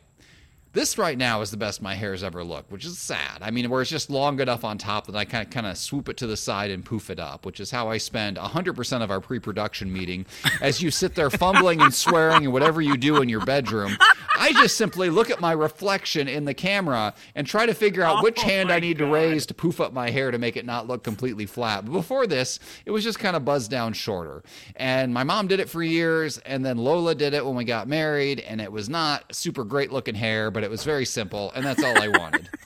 this 0.74 0.98
right 0.98 1.16
now 1.16 1.40
is 1.40 1.50
the 1.50 1.56
best 1.56 1.80
my 1.80 1.94
hair's 1.94 2.22
ever 2.24 2.42
looked, 2.42 2.70
which 2.70 2.84
is 2.84 2.98
sad. 2.98 3.38
I 3.40 3.50
mean, 3.50 3.70
where 3.70 3.80
it's 3.80 3.90
just 3.90 4.10
long 4.10 4.40
enough 4.40 4.64
on 4.64 4.76
top 4.76 5.06
that 5.06 5.16
I 5.16 5.24
kind 5.24 5.46
of 5.46 5.52
kind 5.52 5.66
of 5.66 5.78
swoop 5.78 6.08
it 6.08 6.16
to 6.18 6.26
the 6.26 6.36
side 6.36 6.70
and 6.70 6.84
poof 6.84 7.10
it 7.10 7.20
up, 7.20 7.46
which 7.46 7.60
is 7.60 7.70
how 7.70 7.88
I 7.88 7.98
spend 7.98 8.36
100% 8.36 9.02
of 9.02 9.10
our 9.10 9.20
pre-production 9.20 9.92
meeting. 9.92 10.26
As 10.60 10.82
you 10.82 10.90
sit 10.90 11.14
there 11.14 11.30
fumbling 11.30 11.80
and 11.80 11.94
swearing 11.94 12.44
and 12.44 12.52
whatever 12.52 12.82
you 12.82 12.96
do 12.96 13.22
in 13.22 13.28
your 13.28 13.44
bedroom, 13.44 13.96
I 14.36 14.52
just 14.52 14.76
simply 14.76 15.10
look 15.10 15.30
at 15.30 15.40
my 15.40 15.52
reflection 15.52 16.26
in 16.26 16.44
the 16.44 16.54
camera 16.54 17.14
and 17.36 17.46
try 17.46 17.66
to 17.66 17.74
figure 17.74 18.02
out 18.02 18.22
which 18.22 18.40
Oh 18.40 18.46
hand 18.46 18.72
I 18.72 18.80
need 18.80 18.98
to 18.98 19.06
raise 19.06 19.46
to 19.46 19.54
poof 19.54 19.80
up 19.80 19.92
my 19.92 20.10
hair 20.10 20.32
to 20.32 20.38
make 20.38 20.56
it 20.56 20.66
not 20.66 20.88
look 20.88 21.04
completely 21.04 21.46
flat. 21.46 21.84
But 21.84 21.92
before 21.92 22.26
this, 22.26 22.58
it 22.84 22.90
was 22.90 23.04
just 23.04 23.20
kind 23.20 23.36
of 23.36 23.44
buzzed 23.44 23.70
down 23.70 23.92
shorter. 23.92 24.42
And 24.74 25.14
my 25.14 25.22
mom 25.22 25.46
did 25.46 25.60
it 25.60 25.68
for 25.68 25.82
years, 25.82 26.38
and 26.38 26.64
then 26.64 26.78
Lola 26.78 27.14
did 27.14 27.32
it 27.32 27.46
when 27.46 27.54
we 27.54 27.64
got 27.64 27.86
married, 27.86 28.40
and 28.40 28.60
it 28.60 28.72
was 28.72 28.88
not 28.88 29.34
super 29.34 29.62
great 29.62 29.92
looking 29.92 30.16
hair, 30.16 30.50
but 30.50 30.63
it 30.64 30.70
was 30.70 30.82
very 30.82 31.04
simple, 31.04 31.52
and 31.54 31.64
that's 31.64 31.82
all 31.82 32.00
I 32.00 32.08
wanted. 32.08 32.48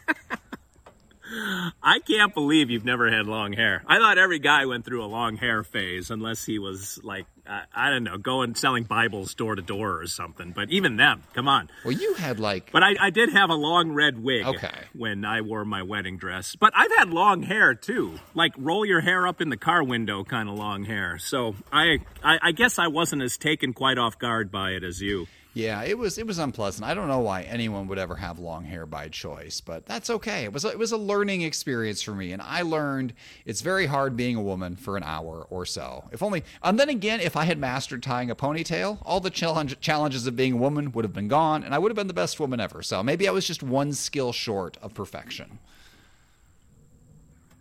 I 1.82 1.98
can't 2.00 2.32
believe 2.32 2.70
you've 2.70 2.84
never 2.84 3.10
had 3.10 3.26
long 3.26 3.52
hair. 3.52 3.82
I 3.86 3.98
thought 3.98 4.16
every 4.16 4.38
guy 4.38 4.64
went 4.64 4.86
through 4.86 5.04
a 5.04 5.06
long 5.06 5.36
hair 5.36 5.62
phase, 5.62 6.10
unless 6.10 6.46
he 6.46 6.58
was 6.58 6.98
like, 7.02 7.26
I, 7.48 7.62
I 7.74 7.90
don't 7.90 8.04
know, 8.04 8.18
going 8.18 8.54
selling 8.54 8.84
Bibles 8.84 9.34
door 9.34 9.54
to 9.56 9.62
door 9.62 10.00
or 10.00 10.06
something. 10.06 10.52
But 10.52 10.70
even 10.70 10.96
them, 10.96 11.22
come 11.34 11.48
on. 11.48 11.70
Well, 11.84 11.92
you 11.92 12.14
had 12.14 12.38
like 12.38 12.70
But 12.72 12.82
I, 12.82 12.94
I 13.00 13.10
did 13.10 13.32
have 13.32 13.50
a 13.50 13.54
long 13.54 13.92
red 13.92 14.22
wig 14.22 14.44
Okay. 14.46 14.78
when 14.92 15.24
I 15.24 15.40
wore 15.40 15.64
my 15.64 15.82
wedding 15.82 16.18
dress. 16.18 16.56
But 16.56 16.72
I've 16.76 16.92
had 16.96 17.10
long 17.10 17.42
hair 17.42 17.74
too, 17.74 18.18
like 18.34 18.52
roll 18.58 18.84
your 18.84 19.00
hair 19.00 19.26
up 19.26 19.40
in 19.40 19.48
the 19.48 19.56
car 19.56 19.82
window 19.82 20.24
kind 20.24 20.48
of 20.48 20.56
long 20.56 20.84
hair. 20.84 21.18
So 21.18 21.54
I, 21.72 21.98
I, 22.22 22.38
I 22.42 22.52
guess 22.52 22.78
I 22.78 22.88
wasn't 22.88 23.22
as 23.22 23.36
taken 23.36 23.72
quite 23.72 23.98
off 23.98 24.18
guard 24.18 24.50
by 24.50 24.72
it 24.72 24.84
as 24.84 25.00
you. 25.00 25.26
Yeah, 25.54 25.82
it 25.82 25.98
was 25.98 26.18
it 26.18 26.26
was 26.26 26.38
unpleasant. 26.38 26.86
I 26.86 26.94
don't 26.94 27.08
know 27.08 27.18
why 27.18 27.42
anyone 27.42 27.88
would 27.88 27.98
ever 27.98 28.14
have 28.14 28.38
long 28.38 28.64
hair 28.64 28.86
by 28.86 29.08
choice, 29.08 29.60
but 29.60 29.86
that's 29.86 30.08
okay. 30.08 30.44
It 30.44 30.52
was 30.52 30.64
a, 30.64 30.68
it 30.68 30.78
was 30.78 30.92
a 30.92 30.96
learning 30.96 31.42
experience 31.42 32.00
for 32.00 32.12
me, 32.12 32.30
and 32.32 32.40
I 32.40 32.62
learned 32.62 33.12
it's 33.44 33.60
very 33.60 33.86
hard 33.86 34.16
being 34.16 34.36
a 34.36 34.42
woman 34.42 34.76
for 34.76 34.96
an 34.96 35.02
hour 35.02 35.46
or 35.50 35.66
so. 35.66 36.04
If 36.12 36.22
only, 36.22 36.44
and 36.62 36.78
then 36.78 36.88
again, 36.90 37.18
if 37.20 37.36
I 37.38 37.44
had 37.44 37.58
mastered 37.58 38.02
tying 38.02 38.30
a 38.30 38.34
ponytail, 38.36 38.98
all 39.02 39.20
the 39.20 39.30
challenge, 39.30 39.80
challenges 39.80 40.26
of 40.26 40.36
being 40.36 40.54
a 40.54 40.56
woman 40.56 40.92
would 40.92 41.04
have 41.04 41.14
been 41.14 41.28
gone, 41.28 41.62
and 41.62 41.74
I 41.74 41.78
would 41.78 41.90
have 41.90 41.96
been 41.96 42.08
the 42.08 42.14
best 42.14 42.40
woman 42.40 42.60
ever. 42.60 42.82
So 42.82 43.02
maybe 43.02 43.28
I 43.28 43.30
was 43.30 43.46
just 43.46 43.62
one 43.62 43.92
skill 43.92 44.32
short 44.32 44.76
of 44.82 44.92
perfection. 44.92 45.58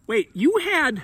Wait, 0.08 0.30
you 0.34 0.58
had 0.64 1.04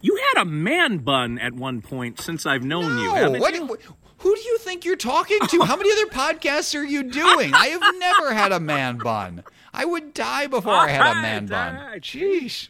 you 0.00 0.20
had 0.32 0.42
a 0.42 0.44
man 0.44 0.98
bun 0.98 1.38
at 1.38 1.54
one 1.54 1.82
point 1.82 2.20
since 2.20 2.46
I've 2.46 2.62
known 2.62 2.98
you. 2.98 3.06
No, 3.06 3.14
haven't 3.14 3.40
what, 3.40 3.54
you? 3.54 3.66
what- 3.66 3.80
who 4.18 4.34
do 4.34 4.40
you 4.42 4.58
think 4.58 4.84
you're 4.84 4.96
talking 4.96 5.38
to? 5.46 5.62
How 5.62 5.76
many 5.76 5.92
other 5.92 6.06
podcasts 6.06 6.78
are 6.78 6.82
you 6.82 7.04
doing? 7.04 7.54
I 7.54 7.68
have 7.68 7.94
never 7.98 8.34
had 8.34 8.50
a 8.50 8.58
man 8.58 8.98
bun. 8.98 9.44
I 9.72 9.84
would 9.84 10.12
die 10.12 10.48
before 10.48 10.72
I 10.72 10.88
had 10.88 11.18
a 11.18 11.22
man 11.22 11.46
bun. 11.46 11.76
all 11.76 11.86
right. 11.86 12.02
Jeez. 12.02 12.68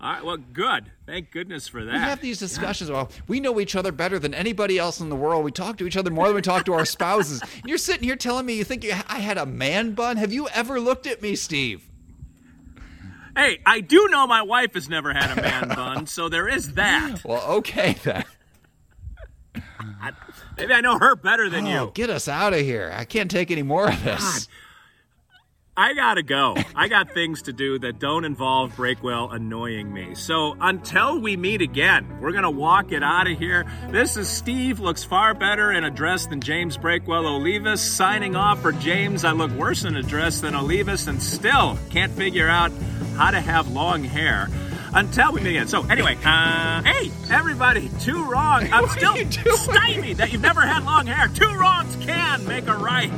All 0.00 0.12
right, 0.12 0.24
well, 0.24 0.38
good. 0.38 0.90
Thank 1.12 1.30
goodness 1.30 1.68
for 1.68 1.84
that. 1.84 1.92
We 1.92 1.98
have 1.98 2.22
these 2.22 2.38
discussions. 2.38 2.90
Well, 2.90 3.10
we 3.28 3.38
know 3.38 3.60
each 3.60 3.76
other 3.76 3.92
better 3.92 4.18
than 4.18 4.32
anybody 4.32 4.78
else 4.78 4.98
in 4.98 5.10
the 5.10 5.14
world. 5.14 5.44
We 5.44 5.52
talk 5.52 5.76
to 5.76 5.86
each 5.86 5.98
other 5.98 6.10
more 6.10 6.28
than 6.28 6.36
we 6.36 6.40
talk 6.40 6.64
to 6.64 6.72
our 6.72 6.86
spouses. 6.86 7.42
And 7.42 7.50
you're 7.66 7.76
sitting 7.76 8.04
here 8.04 8.16
telling 8.16 8.46
me 8.46 8.54
you 8.54 8.64
think 8.64 8.82
you, 8.82 8.94
I 9.08 9.18
had 9.18 9.36
a 9.36 9.44
man 9.44 9.92
bun? 9.92 10.16
Have 10.16 10.32
you 10.32 10.48
ever 10.48 10.80
looked 10.80 11.06
at 11.06 11.20
me, 11.20 11.36
Steve? 11.36 11.86
Hey, 13.36 13.58
I 13.66 13.80
do 13.80 14.08
know 14.08 14.26
my 14.26 14.40
wife 14.40 14.72
has 14.72 14.88
never 14.88 15.12
had 15.12 15.36
a 15.38 15.42
man 15.42 15.68
bun, 15.76 16.06
so 16.06 16.30
there 16.30 16.48
is 16.48 16.72
that. 16.76 17.22
Well, 17.26 17.44
okay 17.58 17.94
then. 18.02 18.24
Maybe 20.56 20.72
I 20.72 20.80
know 20.80 20.98
her 20.98 21.14
better 21.14 21.50
than 21.50 21.66
Oh, 21.66 21.84
you. 21.84 21.90
get 21.92 22.08
us 22.08 22.26
out 22.26 22.54
of 22.54 22.60
here. 22.60 22.90
I 22.96 23.04
can't 23.04 23.30
take 23.30 23.50
any 23.50 23.62
more 23.62 23.86
of 23.90 24.02
this. 24.02 24.48
I 25.74 25.94
gotta 25.94 26.22
go. 26.22 26.54
I 26.76 26.88
got 26.88 27.12
things 27.14 27.42
to 27.42 27.52
do 27.54 27.78
that 27.78 27.98
don't 27.98 28.26
involve 28.26 28.72
Breakwell 28.76 29.32
annoying 29.32 29.90
me. 29.90 30.14
So 30.14 30.54
until 30.60 31.18
we 31.18 31.38
meet 31.38 31.62
again, 31.62 32.20
we're 32.20 32.32
gonna 32.32 32.50
walk 32.50 32.92
it 32.92 33.02
out 33.02 33.26
of 33.26 33.38
here. 33.38 33.64
This 33.88 34.18
is 34.18 34.28
Steve, 34.28 34.80
looks 34.80 35.02
far 35.02 35.32
better 35.32 35.72
in 35.72 35.82
a 35.82 35.90
dress 35.90 36.26
than 36.26 36.42
James 36.42 36.76
Breakwell 36.76 37.24
Olivas. 37.24 37.78
Signing 37.78 38.36
off 38.36 38.60
for 38.60 38.72
James, 38.72 39.24
I 39.24 39.32
look 39.32 39.50
worse 39.52 39.84
in 39.84 39.96
a 39.96 40.02
dress 40.02 40.42
than 40.42 40.52
Olivas 40.52 41.08
and 41.08 41.22
still 41.22 41.78
can't 41.88 42.12
figure 42.12 42.48
out 42.48 42.70
how 43.16 43.30
to 43.30 43.40
have 43.40 43.72
long 43.72 44.04
hair. 44.04 44.50
Until 44.92 45.32
we 45.32 45.40
meet 45.40 45.50
again. 45.52 45.68
So 45.68 45.86
anyway, 45.86 46.18
uh, 46.22 46.82
hey, 46.82 47.10
everybody, 47.30 47.90
two 48.00 48.22
wrong. 48.24 48.70
I'm 48.70 48.86
still 48.90 49.16
stymied 49.56 50.18
that 50.18 50.32
you've 50.32 50.42
never 50.42 50.60
had 50.60 50.84
long 50.84 51.06
hair. 51.06 51.28
Two 51.28 51.50
wrongs 51.54 51.96
can 52.04 52.46
make 52.46 52.68
a 52.68 52.76
right. 52.76 53.10